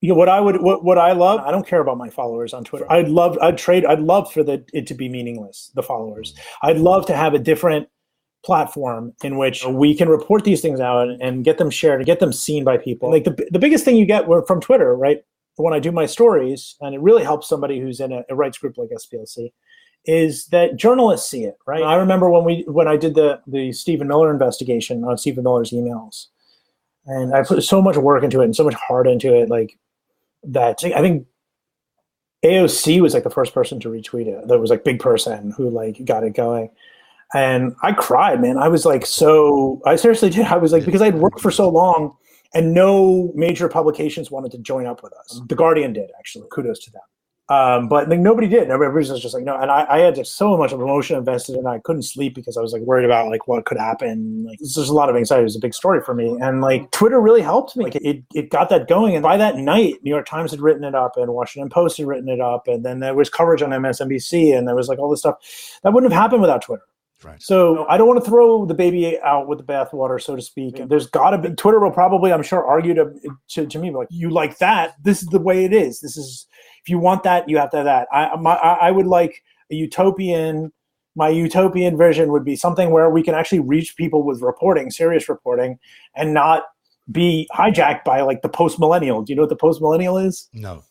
you 0.03 0.09
know, 0.09 0.15
what 0.15 0.27
I 0.27 0.41
would, 0.41 0.61
what, 0.61 0.83
what 0.83 0.97
I 0.97 1.13
love, 1.13 1.39
I 1.39 1.51
don't 1.51 1.65
care 1.65 1.79
about 1.79 1.97
my 1.97 2.09
followers 2.09 2.53
on 2.53 2.65
Twitter. 2.65 2.85
I'd 2.91 3.07
love, 3.07 3.37
I'd 3.41 3.57
trade, 3.57 3.85
I'd 3.85 4.01
love 4.01 4.29
for 4.33 4.43
the, 4.43 4.61
it 4.73 4.85
to 4.87 4.93
be 4.93 5.07
meaningless, 5.07 5.71
the 5.75 5.81
followers. 5.81 6.35
I'd 6.61 6.77
love 6.77 7.05
to 7.05 7.15
have 7.15 7.33
a 7.33 7.39
different 7.39 7.87
platform 8.43 9.13
in 9.23 9.37
which 9.37 9.65
we 9.65 9.95
can 9.95 10.09
report 10.09 10.43
these 10.43 10.59
things 10.59 10.81
out 10.81 11.07
and 11.21 11.45
get 11.45 11.57
them 11.57 11.69
shared 11.69 12.01
and 12.01 12.05
get 12.05 12.19
them 12.19 12.33
seen 12.33 12.65
by 12.65 12.77
people. 12.77 13.09
Like 13.09 13.23
the, 13.23 13.47
the 13.49 13.59
biggest 13.59 13.85
thing 13.85 13.95
you 13.95 14.05
get 14.05 14.25
from 14.45 14.59
Twitter, 14.59 14.93
right? 14.93 15.23
When 15.55 15.73
I 15.73 15.79
do 15.79 15.93
my 15.93 16.05
stories, 16.05 16.75
and 16.81 16.93
it 16.93 16.99
really 16.99 17.23
helps 17.23 17.47
somebody 17.47 17.79
who's 17.79 18.01
in 18.01 18.11
a, 18.11 18.23
a 18.29 18.35
rights 18.35 18.57
group 18.57 18.77
like 18.77 18.89
SPLC, 18.89 19.53
is 20.03 20.47
that 20.47 20.75
journalists 20.75 21.31
see 21.31 21.45
it, 21.45 21.55
right? 21.65 21.81
I 21.81 21.95
remember 21.95 22.29
when 22.29 22.43
we 22.43 22.65
when 22.67 22.89
I 22.89 22.97
did 22.97 23.15
the 23.15 23.39
the 23.47 23.71
Stephen 23.71 24.09
Miller 24.09 24.31
investigation 24.31 25.05
on 25.05 25.17
Stephen 25.17 25.45
Miller's 25.45 25.71
emails, 25.71 26.25
and 27.05 27.33
I 27.33 27.43
put 27.43 27.63
so 27.63 27.81
much 27.81 27.95
work 27.95 28.23
into 28.23 28.41
it 28.41 28.45
and 28.45 28.55
so 28.55 28.65
much 28.65 28.73
heart 28.73 29.07
into 29.07 29.33
it, 29.33 29.47
like 29.47 29.77
that. 30.43 30.83
I 30.83 31.01
think 31.01 31.27
AOC 32.43 33.01
was 33.01 33.13
like 33.13 33.23
the 33.23 33.29
first 33.29 33.53
person 33.53 33.79
to 33.81 33.89
retweet 33.89 34.27
it. 34.27 34.47
That 34.47 34.59
was 34.59 34.69
like 34.69 34.83
big 34.83 34.99
person 34.99 35.51
who 35.51 35.69
like 35.69 36.03
got 36.05 36.23
it 36.23 36.35
going. 36.35 36.69
And 37.33 37.75
I 37.81 37.93
cried, 37.93 38.41
man. 38.41 38.57
I 38.57 38.67
was 38.67 38.85
like 38.85 39.05
so 39.05 39.81
I 39.85 39.95
seriously 39.95 40.29
did. 40.29 40.45
I 40.45 40.57
was 40.57 40.71
like 40.71 40.85
because 40.85 41.01
I'd 41.01 41.15
worked 41.15 41.39
for 41.39 41.51
so 41.51 41.69
long 41.69 42.15
and 42.53 42.73
no 42.73 43.31
major 43.33 43.67
publications 43.67 44.29
wanted 44.29 44.51
to 44.51 44.57
join 44.59 44.85
up 44.85 45.01
with 45.01 45.13
us. 45.13 45.41
The 45.47 45.55
Guardian 45.55 45.93
did 45.93 46.11
actually. 46.19 46.47
Kudos 46.51 46.79
to 46.79 46.91
them. 46.91 47.01
Um, 47.49 47.89
but 47.89 48.07
like 48.07 48.19
nobody 48.19 48.47
did. 48.47 48.69
Everybody 48.69 49.09
was 49.09 49.21
just 49.21 49.33
like 49.33 49.43
no. 49.43 49.59
And 49.59 49.69
I, 49.69 49.85
I 49.89 49.99
had 49.99 50.15
just 50.15 50.37
so 50.37 50.55
much 50.55 50.71
of 50.71 50.79
emotion 50.79 51.17
invested, 51.17 51.57
and 51.57 51.67
I 51.67 51.79
couldn't 51.79 52.03
sleep 52.03 52.35
because 52.35 52.55
I 52.55 52.61
was 52.61 52.71
like 52.71 52.81
worried 52.83 53.03
about 53.03 53.29
like 53.29 53.47
what 53.49 53.65
could 53.65 53.77
happen. 53.77 54.45
Like 54.47 54.59
there's 54.59 54.77
a 54.77 54.93
lot 54.93 55.09
of 55.09 55.17
anxiety. 55.17 55.41
It 55.41 55.43
was 55.43 55.55
a 55.57 55.59
big 55.59 55.73
story 55.73 56.01
for 56.01 56.13
me, 56.13 56.37
and 56.39 56.61
like 56.61 56.89
Twitter 56.91 57.19
really 57.19 57.41
helped 57.41 57.75
me. 57.75 57.83
Like 57.83 57.95
it, 57.97 58.23
it 58.33 58.49
got 58.49 58.69
that 58.69 58.87
going. 58.87 59.15
And 59.15 59.23
by 59.23 59.35
that 59.35 59.57
night, 59.57 59.95
New 60.03 60.11
York 60.11 60.25
Times 60.25 60.51
had 60.51 60.61
written 60.61 60.85
it 60.85 60.95
up, 60.95 61.17
and 61.17 61.33
Washington 61.33 61.69
Post 61.69 61.97
had 61.97 62.07
written 62.07 62.29
it 62.29 62.39
up, 62.39 62.69
and 62.69 62.85
then 62.85 63.01
there 63.01 63.13
was 63.13 63.29
coverage 63.29 63.61
on 63.61 63.71
MSNBC, 63.71 64.57
and 64.57 64.65
there 64.65 64.75
was 64.75 64.87
like 64.87 64.99
all 64.99 65.09
this 65.09 65.19
stuff 65.19 65.35
that 65.83 65.91
wouldn't 65.91 66.13
have 66.13 66.21
happened 66.21 66.41
without 66.41 66.61
Twitter. 66.61 66.83
Right. 67.23 67.41
So 67.41 67.85
I 67.87 67.97
don't 67.97 68.07
want 68.07 68.23
to 68.23 68.29
throw 68.29 68.65
the 68.65 68.73
baby 68.73 69.19
out 69.19 69.47
with 69.47 69.57
the 69.57 69.63
bathwater, 69.63 70.21
so 70.21 70.35
to 70.35 70.41
speak. 70.41 70.81
There's 70.87 71.07
got 71.07 71.31
to 71.31 71.37
be 71.37 71.55
Twitter 71.55 71.79
will 71.79 71.91
probably, 71.91 72.33
I'm 72.33 72.43
sure, 72.43 72.65
argue 72.65 72.93
to, 72.95 73.13
to 73.49 73.65
to 73.65 73.79
me 73.79 73.91
like 73.91 74.07
you 74.11 74.29
like 74.29 74.57
that. 74.59 74.95
This 75.03 75.21
is 75.21 75.29
the 75.29 75.39
way 75.39 75.65
it 75.65 75.73
is. 75.73 76.01
This 76.01 76.17
is 76.17 76.47
if 76.83 76.89
you 76.89 76.99
want 76.99 77.23
that, 77.23 77.47
you 77.47 77.57
have 77.57 77.69
to 77.71 77.77
have 77.77 77.85
that. 77.85 78.07
I 78.11 78.35
my, 78.35 78.55
I 78.55 78.91
would 78.91 79.07
like 79.07 79.43
a 79.71 79.75
utopian. 79.75 80.71
My 81.15 81.29
utopian 81.29 81.97
vision 81.97 82.31
would 82.31 82.43
be 82.43 82.55
something 82.55 82.89
where 82.89 83.09
we 83.09 83.21
can 83.21 83.35
actually 83.35 83.59
reach 83.59 83.95
people 83.95 84.23
with 84.23 84.41
reporting, 84.41 84.89
serious 84.89 85.29
reporting, 85.29 85.77
and 86.15 86.33
not 86.33 86.63
be 87.11 87.47
hijacked 87.53 88.03
by 88.03 88.21
like 88.21 88.41
the 88.41 88.49
post 88.49 88.79
millennial. 88.79 89.21
Do 89.21 89.31
you 89.31 89.35
know 89.35 89.43
what 89.43 89.49
the 89.49 89.55
post 89.55 89.81
millennial 89.81 90.17
is? 90.17 90.49
No. 90.53 90.83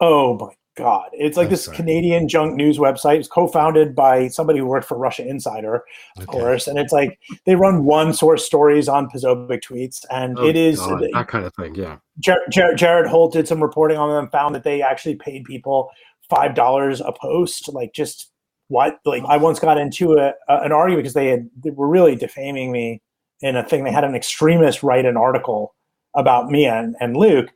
Oh 0.00 0.38
my 0.38 0.54
God. 0.78 1.10
It's 1.12 1.36
like 1.36 1.48
Oh, 1.48 1.50
this 1.50 1.64
sorry. 1.64 1.76
Canadian 1.76 2.28
junk 2.28 2.54
news 2.54 2.78
website. 2.78 3.18
It's 3.18 3.28
co 3.28 3.46
founded 3.46 3.94
by 3.94 4.28
somebody 4.28 4.58
who 4.60 4.66
worked 4.66 4.86
for 4.86 4.96
Russia 4.96 5.26
Insider, 5.26 5.82
of 6.16 6.22
Okay. 6.22 6.38
course. 6.38 6.66
And 6.66 6.78
it's 6.78 6.92
like 6.92 7.18
they 7.44 7.54
run 7.56 7.84
one 7.84 8.12
source 8.12 8.44
stories 8.46 8.88
on 8.88 9.08
Posobiec 9.10 9.60
tweets. 9.62 10.04
And 10.10 10.38
Oh, 10.38 10.46
it 10.46 10.56
is 10.56 10.78
God, 10.78 11.02
that 11.12 11.28
kind 11.28 11.44
of 11.44 11.54
thing. 11.54 11.74
Yeah. 11.74 11.96
Jar- 12.20 12.46
Jar- 12.50 12.74
Jared 12.74 13.06
Holt 13.06 13.32
did 13.32 13.46
some 13.48 13.62
reporting 13.62 13.98
on 13.98 14.08
them, 14.10 14.30
found 14.30 14.54
that 14.54 14.64
they 14.64 14.80
actually 14.82 15.16
paid 15.16 15.44
people 15.44 15.90
five 16.30 16.54
dollars 16.54 17.00
a 17.00 17.12
post. 17.12 17.68
Like, 17.72 17.92
just 17.92 18.30
what? 18.68 18.98
Like, 19.04 19.22
I 19.26 19.36
once 19.36 19.58
got 19.58 19.78
into 19.78 20.14
a, 20.14 20.32
a, 20.48 20.60
an 20.62 20.72
argument 20.72 21.04
because 21.04 21.14
they 21.14 21.28
had 21.28 21.48
they 21.64 21.70
were 21.70 21.88
really 21.88 22.16
defaming 22.16 22.70
me 22.72 23.02
in 23.40 23.56
a 23.56 23.62
thing. 23.64 23.84
They 23.84 23.92
had 23.92 24.04
an 24.04 24.14
extremist 24.14 24.82
write 24.82 25.06
an 25.06 25.16
article 25.16 25.74
about 26.14 26.50
me 26.50 26.66
and, 26.66 26.96
and 27.00 27.16
Luke, 27.16 27.48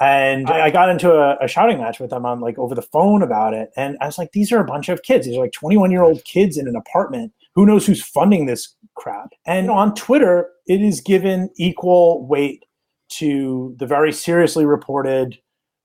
and 0.00 0.48
I, 0.50 0.66
I 0.66 0.70
got 0.70 0.88
into 0.88 1.12
a, 1.12 1.36
a 1.42 1.48
shouting 1.48 1.78
match 1.78 2.00
with 2.00 2.10
them 2.10 2.26
on 2.26 2.40
like 2.40 2.58
over 2.58 2.74
the 2.74 2.82
phone 2.82 3.22
about 3.22 3.54
it. 3.54 3.70
And 3.76 3.96
I 4.00 4.06
was 4.06 4.18
like, 4.18 4.32
these 4.32 4.52
are 4.52 4.60
a 4.60 4.64
bunch 4.64 4.88
of 4.88 5.02
kids. 5.02 5.26
These 5.26 5.36
are 5.36 5.40
like 5.40 5.52
twenty 5.52 5.76
one 5.76 5.90
year 5.90 6.02
old 6.02 6.24
kids 6.24 6.56
in 6.56 6.68
an 6.68 6.76
apartment. 6.76 7.32
Who 7.54 7.64
knows 7.64 7.86
who's 7.86 8.02
funding 8.02 8.46
this 8.46 8.74
crap? 8.94 9.30
And 9.46 9.70
on 9.70 9.94
Twitter, 9.94 10.50
it 10.66 10.82
is 10.82 11.00
given 11.00 11.50
equal 11.56 12.26
weight 12.26 12.64
to 13.08 13.74
the 13.78 13.86
very 13.86 14.12
seriously 14.12 14.66
reported 14.66 15.38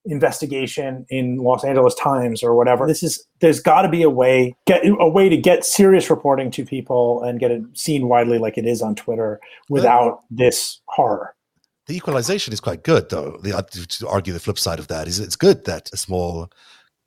investigation 0.05 1.05
in 1.09 1.37
Los 1.37 1.63
Angeles 1.63 1.93
Times 1.95 2.41
or 2.43 2.55
whatever. 2.55 2.87
This 2.87 3.03
is 3.03 3.25
there's 3.39 3.59
got 3.59 3.83
to 3.83 3.89
be 3.89 4.01
a 4.01 4.09
way 4.09 4.55
get 4.65 4.81
a 4.85 5.07
way 5.07 5.29
to 5.29 5.37
get 5.37 5.63
serious 5.63 6.09
reporting 6.09 6.51
to 6.51 6.65
people 6.65 7.21
and 7.23 7.39
get 7.39 7.51
it 7.51 7.61
seen 7.73 8.07
widely 8.07 8.39
like 8.39 8.57
it 8.57 8.65
is 8.65 8.81
on 8.81 8.95
Twitter 8.95 9.39
without 9.69 10.23
this 10.29 10.81
horror. 10.85 11.35
The 11.87 11.95
equalization 11.95 12.53
is 12.53 12.59
quite 12.59 12.83
good, 12.83 13.09
though. 13.09 13.37
The, 13.41 13.57
uh, 13.57 13.61
to 13.63 14.07
argue 14.07 14.33
the 14.33 14.39
flip 14.39 14.59
side 14.59 14.79
of 14.79 14.87
that 14.87 15.07
is 15.07 15.19
it's 15.19 15.35
good 15.35 15.65
that 15.65 15.89
a 15.93 15.97
small 15.97 16.51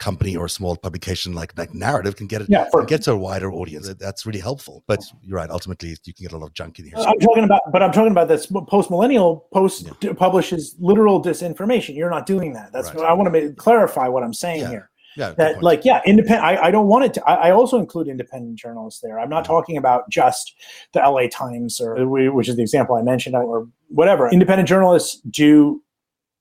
company 0.01 0.37
or 0.37 0.47
a 0.47 0.51
small 0.51 0.77
publication 0.77 1.35
like 1.35 1.57
like 1.57 1.73
narrative 1.73 2.17
can 2.17 2.27
get 2.27 2.43
it 2.43 2.49
Yeah, 2.51 2.69
for- 2.73 2.85
get 2.85 3.03
to 3.03 3.13
a 3.13 3.17
wider 3.17 3.53
audience 3.53 3.87
that's 3.95 4.27
really 4.27 4.41
helpful 4.41 4.83
but 4.89 4.99
you're 5.23 5.37
right 5.37 5.49
ultimately 5.49 5.91
you 6.05 6.13
can 6.13 6.25
get 6.25 6.33
a 6.33 6.37
lot 6.37 6.47
of 6.47 6.53
junk 6.53 6.81
in 6.81 6.87
here 6.87 6.95
I'm 6.97 7.17
talking 7.21 7.45
about, 7.45 7.61
but 7.71 7.81
I'm 7.81 7.93
talking 7.93 8.11
about 8.11 8.27
this 8.27 8.47
post 8.69 8.91
millennial 8.91 9.47
post 9.53 9.89
d- 10.01 10.13
publishes 10.13 10.75
literal 10.81 11.23
disinformation. 11.23 11.95
You're 11.95 12.11
not 12.11 12.27
doing 12.27 12.55
that. 12.55 12.73
That's 12.73 12.89
Right. 12.89 12.97
what 12.97 13.07
I 13.07 13.13
want 13.13 13.29
to 13.29 13.31
make, 13.31 13.57
clarify 13.57 14.09
what 14.09 14.25
I'm 14.25 14.35
saying 14.35 14.63
Yeah. 14.63 14.69
here. 14.71 14.91
yeah 15.17 15.31
That 15.39 15.63
like 15.63 15.85
yeah, 15.85 16.01
independent. 16.05 16.45
I, 16.45 16.57
I 16.67 16.71
don't 16.73 16.89
want 16.89 17.05
it 17.05 17.15
to. 17.15 17.25
I, 17.25 17.35
I 17.49 17.51
also 17.53 17.79
include 17.79 18.09
independent 18.09 18.57
journalists 18.59 19.01
there. 19.01 19.21
I'm 19.21 19.31
not 19.31 19.45
Mhm. 19.45 19.55
talking 19.55 19.77
about 19.77 20.11
just 20.11 20.57
the 20.93 20.99
LA 21.09 21.29
Times 21.29 21.81
or 21.81 22.05
which 22.37 22.49
is 22.49 22.57
the 22.57 22.63
example 22.63 22.97
I 22.97 23.03
mentioned 23.03 23.37
or 23.37 23.69
whatever. 23.95 24.29
Independent 24.29 24.69
journalists 24.69 25.21
do 25.31 25.81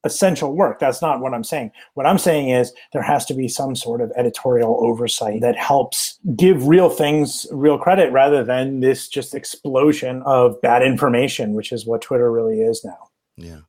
essential 0.06 0.54
work. 0.54 0.80
That's 0.80 1.02
not 1.02 1.22
what 1.22 1.34
I'm 1.34 1.46
saying. 1.46 1.72
What 1.94 2.06
I'm 2.06 2.18
saying 2.18 2.50
is 2.50 2.74
there 2.92 3.02
has 3.02 3.26
to 3.28 3.34
be 3.34 3.48
some 3.48 3.74
sort 3.76 4.02
of 4.02 4.12
editorial 4.18 4.78
oversight 4.86 5.40
that 5.42 5.56
helps 5.56 6.20
give 6.36 6.68
real 6.68 6.90
things 6.90 7.48
real 7.52 7.78
credit 7.78 8.12
rather 8.12 8.44
than 8.44 8.82
this 8.82 9.08
just 9.08 9.34
explosion 9.34 10.22
of 10.26 10.60
bad 10.62 10.84
information, 10.84 11.54
which 11.54 11.72
is 11.72 11.86
what 11.86 12.02
Twitter 12.02 12.30
really 12.32 12.60
is 12.62 12.84
now. 12.84 12.98
yeah 13.38 13.60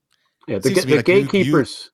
Yeah, 0.49 0.59
the, 0.59 0.71
Seems 0.71 0.81
to 0.81 0.83
ga- 0.83 0.87
me 0.87 0.91
the 0.91 0.97
like 0.97 1.09
you- 1.09 1.15
you- 1.15 1.23
gatekeepers. 1.27 1.91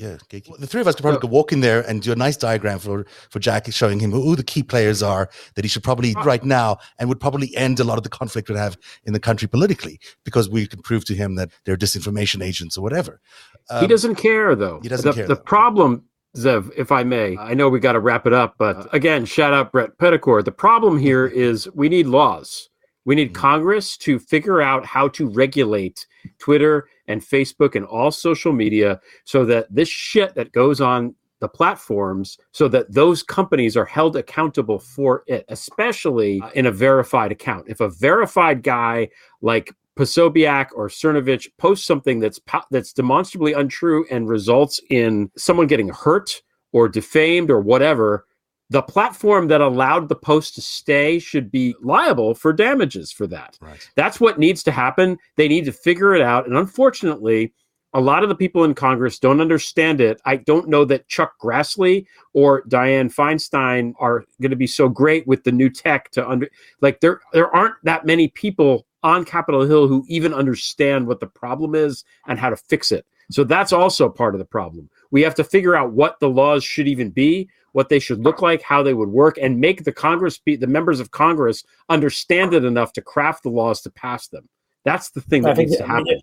Yeah, 0.00 0.16
gatekeep- 0.30 0.56
the 0.58 0.66
three 0.66 0.80
of 0.80 0.86
us 0.88 0.94
could 0.94 1.02
probably 1.02 1.20
go 1.20 1.28
walk 1.28 1.52
in 1.52 1.60
there 1.60 1.82
and 1.86 2.00
do 2.00 2.10
a 2.10 2.16
nice 2.16 2.38
diagram 2.38 2.78
for 2.78 3.04
for 3.28 3.38
Jack, 3.38 3.70
showing 3.70 4.00
him 4.00 4.12
who 4.12 4.34
the 4.34 4.42
key 4.42 4.62
players 4.62 5.02
are 5.02 5.28
that 5.56 5.64
he 5.64 5.68
should 5.68 5.82
probably 5.82 6.14
Ah. 6.16 6.22
right 6.22 6.42
now, 6.42 6.78
and 6.98 7.08
would 7.10 7.20
probably 7.20 7.54
end 7.54 7.80
a 7.80 7.84
lot 7.84 7.98
of 7.98 8.04
the 8.04 8.08
conflict 8.08 8.48
we'd 8.48 8.56
have 8.56 8.78
in 9.04 9.12
the 9.12 9.20
country 9.20 9.46
politically 9.46 10.00
because 10.24 10.48
we 10.48 10.66
can 10.66 10.80
prove 10.80 11.04
to 11.04 11.14
him 11.14 11.34
that 11.34 11.50
they're 11.66 11.76
disinformation 11.76 12.42
agents 12.42 12.78
or 12.78 12.80
whatever. 12.82 13.20
he 13.68 13.76
Um, 13.76 13.88
doesn't 13.88 14.14
care 14.14 14.56
though. 14.56 14.80
he 14.82 14.88
doesn't 14.88 15.04
the, 15.10 15.12
care, 15.14 15.26
The 15.28 15.34
though. 15.34 15.40
problem, 15.42 16.04
Zev, 16.34 16.70
if 16.78 16.90
I 16.90 17.02
may, 17.02 17.36
I 17.36 17.52
know 17.52 17.68
we 17.68 17.78
got 17.78 17.92
to 17.92 18.00
wrap 18.00 18.26
it 18.26 18.32
up, 18.32 18.54
but 18.56 18.88
again, 18.94 19.26
shout 19.26 19.52
out 19.52 19.70
Brett 19.70 19.98
Petticore. 19.98 20.42
The 20.42 20.50
problem 20.52 20.96
here 20.98 21.26
is 21.46 21.68
we 21.74 21.90
need 21.90 22.06
laws. 22.06 22.69
We 23.10 23.16
need 23.16 23.32
Mhm. 23.32 23.34
Congress 23.34 23.96
to 23.96 24.20
figure 24.20 24.62
out 24.62 24.86
how 24.86 25.08
to 25.08 25.28
regulate 25.28 26.06
Twitter 26.38 26.86
and 27.08 27.20
Facebook 27.20 27.74
and 27.74 27.84
all 27.84 28.12
social 28.12 28.52
media 28.52 29.00
so 29.24 29.44
that 29.46 29.66
this 29.68 29.88
shit 29.88 30.36
that 30.36 30.52
goes 30.52 30.80
on 30.80 31.16
the 31.40 31.48
platforms 31.48 32.38
so 32.52 32.68
that 32.68 32.92
those 32.92 33.24
companies 33.24 33.76
are 33.76 33.84
held 33.84 34.14
accountable 34.14 34.78
for 34.78 35.24
it, 35.26 35.44
especially 35.48 36.40
in 36.54 36.66
a 36.66 36.70
verified 36.70 37.32
account. 37.32 37.64
If 37.66 37.80
a 37.80 37.88
verified 37.88 38.62
guy 38.62 39.08
like 39.42 39.72
Posobiec 39.98 40.68
or 40.76 40.86
Cernovich 40.86 41.48
posts 41.58 41.84
something 41.88 42.20
that's 42.20 42.38
that's 42.70 42.92
demonstrably 42.92 43.54
untrue 43.54 44.06
and 44.08 44.28
results 44.28 44.80
in 44.88 45.32
someone 45.36 45.66
getting 45.66 45.88
hurt 45.88 46.42
or 46.70 46.88
defamed 46.88 47.50
or 47.50 47.60
whatever, 47.60 48.26
the 48.70 48.82
platform 48.82 49.48
that 49.48 49.60
allowed 49.60 50.08
the 50.08 50.14
post 50.16 50.54
to 50.54 50.62
stay 50.62 51.18
should 51.18 51.50
be 51.50 51.74
liable 51.80 52.34
for 52.34 52.52
damages 52.52 53.10
for 53.10 53.26
that. 53.26 53.58
right. 53.60 53.88
That's 53.96 54.20
what 54.20 54.38
needs 54.38 54.62
to 54.62 54.70
happen. 54.70 55.18
They 55.36 55.48
need 55.48 55.64
to 55.64 55.72
figure 55.72 56.14
it 56.14 56.22
out. 56.22 56.46
And 56.46 56.56
unfortunately, 56.56 57.52
a 57.92 58.00
lot 58.00 58.22
of 58.22 58.28
the 58.28 58.36
people 58.36 58.62
in 58.62 58.74
Congress 58.74 59.18
don't 59.18 59.40
understand 59.40 60.00
it. 60.00 60.20
I 60.24 60.36
don't 60.36 60.68
know 60.68 60.84
that 60.84 61.08
Chuck 61.08 61.34
Grassley 61.42 62.06
or 62.32 62.62
Dianne 62.62 63.12
Feinstein 63.12 63.94
are 63.98 64.24
going 64.40 64.50
to 64.50 64.56
be 64.56 64.68
so 64.68 64.88
great 64.88 65.26
with 65.26 65.42
the 65.42 65.50
new 65.50 65.68
tech 65.68 66.10
to 66.12 66.28
under 66.28 66.48
like 66.80 67.00
there 67.00 67.20
there 67.32 67.54
aren't 67.54 67.74
that 67.82 68.06
many 68.06 68.28
people 68.28 68.86
on 69.02 69.24
Capitol 69.24 69.62
Hill 69.62 69.88
who 69.88 70.04
even 70.08 70.32
understand 70.32 71.06
what 71.06 71.18
the 71.18 71.26
problem 71.26 71.74
is 71.74 72.04
and 72.28 72.38
how 72.38 72.50
to 72.50 72.56
fix 72.56 72.92
it. 72.92 73.06
So 73.30 73.44
that's 73.44 73.72
also 73.72 74.08
part 74.08 74.34
of 74.34 74.38
the 74.38 74.44
problem. 74.44 74.90
We 75.10 75.22
have 75.22 75.34
to 75.36 75.44
figure 75.44 75.76
out 75.76 75.92
what 75.92 76.20
the 76.20 76.28
laws 76.28 76.64
should 76.64 76.88
even 76.88 77.10
be, 77.10 77.48
what 77.72 77.88
they 77.88 77.98
should 77.98 78.24
look 78.24 78.42
like, 78.42 78.62
how 78.62 78.82
they 78.82 78.94
would 78.94 79.08
work, 79.08 79.38
and 79.40 79.60
make 79.60 79.84
the 79.84 79.92
Congress 79.92 80.38
be 80.38 80.56
the 80.56 80.66
members 80.66 81.00
of 81.00 81.10
Congress 81.10 81.64
understand 81.88 82.54
it 82.54 82.64
enough 82.64 82.92
to 82.94 83.02
craft 83.02 83.42
the 83.42 83.50
laws 83.50 83.80
to 83.82 83.90
pass 83.90 84.28
them. 84.28 84.48
That's 84.84 85.10
the 85.10 85.20
thing 85.20 85.42
that 85.42 85.56
needs 85.56 85.76
to 85.76 85.86
happen. 85.86 86.20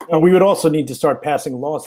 And 0.00 0.14
uh, 0.14 0.18
we 0.18 0.32
would 0.32 0.42
also 0.42 0.68
need 0.68 0.88
to 0.88 0.94
start 0.94 1.22
passing 1.22 1.54
laws 1.54 1.86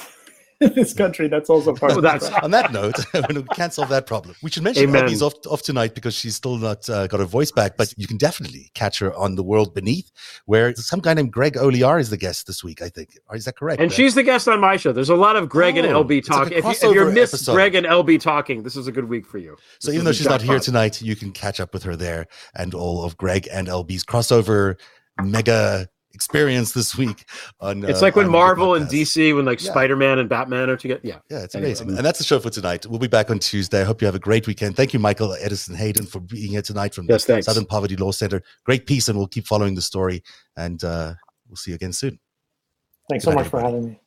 in 0.62 0.74
this 0.76 0.94
country. 0.94 1.28
That's 1.28 1.50
also 1.50 1.74
part 1.76 1.92
of 1.92 1.96
the 1.98 2.02
that's- 2.02 2.32
On 2.44 2.52
that 2.52 2.72
note, 2.72 2.96
we 3.30 3.44
can't 3.56 3.74
solve 3.74 3.90
that 3.90 4.06
problem. 4.08 4.36
We 4.44 4.50
should 4.52 4.64
mention 4.64 4.84
Amen. 4.90 5.04
Abby's 5.06 5.22
off, 5.22 5.34
off 5.48 5.62
tonight 5.64 5.96
because 5.96 6.14
she's 6.14 6.36
still 6.36 6.58
not 6.58 6.90
uh, 6.90 7.08
got 7.08 7.20
her 7.20 7.26
voice 7.26 7.52
back, 7.52 7.78
but 7.78 7.94
you 7.98 8.08
can 8.08 8.18
definitely 8.18 8.72
catch 8.76 9.00
her 9.00 9.14
on 9.16 9.36
The 9.36 9.44
World 9.44 9.74
Beneath, 9.74 10.12
where 10.46 10.74
some 10.76 11.00
guy 11.00 11.14
named 11.14 11.32
Greg 11.32 11.54
Olear 11.56 12.00
is 12.00 12.10
the 12.10 12.18
guest 12.18 12.48
this 12.48 12.64
week, 12.64 12.82
I 12.82 12.90
think. 12.90 13.18
Is 13.34 13.46
that 13.46 13.58
correct? 13.58 13.82
And 13.82 13.92
Uh, 13.92 13.96
she's 13.96 14.16
the 14.16 14.24
guest 14.24 14.48
on 14.48 14.60
my 14.60 14.78
show. 14.78 14.92
There's 14.92 15.10
a 15.10 15.16
lot 15.16 15.36
of 15.36 15.50
Greg 15.50 15.78
and 15.78 15.88
Oh, 15.88 16.04
LB 16.04 16.20
it's 16.20 16.30
like 16.30 16.38
talking. 16.40 16.54
a 16.54 16.58
if, 16.58 16.64
you, 16.82 16.90
if 16.90 16.96
you're 16.96 17.12
missed 17.12 17.34
episode. 17.34 17.54
Greg 17.54 17.76
and 17.76 17.86
LB 17.88 18.20
talking, 18.20 18.64
this 18.64 18.76
is 18.76 18.88
a 18.88 18.92
good 18.92 19.10
week 19.10 19.26
for 19.26 19.38
you. 19.40 19.58
So 19.80 19.88
This 19.88 19.96
even 19.96 20.06
though 20.06 20.12
she's 20.12 20.28
not 20.28 20.42
here 20.42 20.50
jackpot. 20.54 20.64
tonight, 20.64 21.02
you 21.02 21.16
can 21.16 21.32
catch 21.32 21.60
up 21.60 21.74
with 21.74 21.84
her 21.84 21.96
there 21.96 22.28
and 22.56 22.74
all 22.74 23.04
of 23.04 23.18
Greg 23.18 23.48
and 23.52 23.68
LB's 23.68 24.04
crossover 24.04 24.76
mega 25.22 25.88
experience 26.14 26.72
this 26.74 26.96
week. 26.98 27.26
On 27.60 27.84
It's 27.84 28.00
uh, 28.00 28.02
like 28.04 28.16
when 28.16 28.30
Marvel 28.30 28.76
and. 28.76 28.88
DC, 28.88 29.36
when 29.36 29.46
like 29.46 29.64
Yeah. 29.64 29.72
Spider 29.72 29.96
Man 29.96 30.20
and 30.20 30.28
Batman 30.28 30.70
are 30.70 30.78
together. 30.78 31.00
Yeah. 31.04 31.20
Yeah, 31.30 31.40
it's 31.44 31.56
Anyway. 31.56 31.70
amazing. 31.70 31.90
And 31.90 32.06
that's 32.06 32.18
the 32.20 32.26
show 32.26 32.40
for 32.40 32.50
tonight. 32.50 32.86
We'll 32.86 33.00
be 33.00 33.08
back 33.08 33.30
on 33.30 33.40
Tuesday. 33.40 33.82
I 33.82 33.84
hope 33.84 34.02
you 34.02 34.06
have 34.08 34.16
a 34.16 34.20
great 34.20 34.48
weekend. 34.48 34.76
Thank 34.76 34.94
you, 34.94 35.00
Michael 35.00 35.34
Edison 35.40 35.76
Hayden, 35.76 36.06
for 36.06 36.20
being 36.20 36.52
here 36.52 36.62
tonight 36.62 36.94
from 36.94 37.06
Yes, 37.08 37.26
the 37.26 37.34
thanks. 37.34 37.46
Southern 37.46 37.66
Poverty 37.66 37.96
Law 37.96 38.12
Center. 38.12 38.42
Great 38.66 38.86
piece, 38.86 39.08
and 39.08 39.18
we'll 39.18 39.28
keep 39.28 39.46
following 39.48 39.76
the 39.76 39.82
story. 39.82 40.24
And 40.58 40.84
uh, 40.84 41.14
we'll 41.48 41.56
see 41.56 41.72
you 41.72 41.76
again 41.76 41.94
soon. 41.94 42.20
Thanks 43.10 43.24
Good 43.26 43.32
so 43.32 43.36
night, 43.36 43.44
much 43.44 43.50
for 43.52 43.62
having 43.62 43.86
me. 43.86 44.01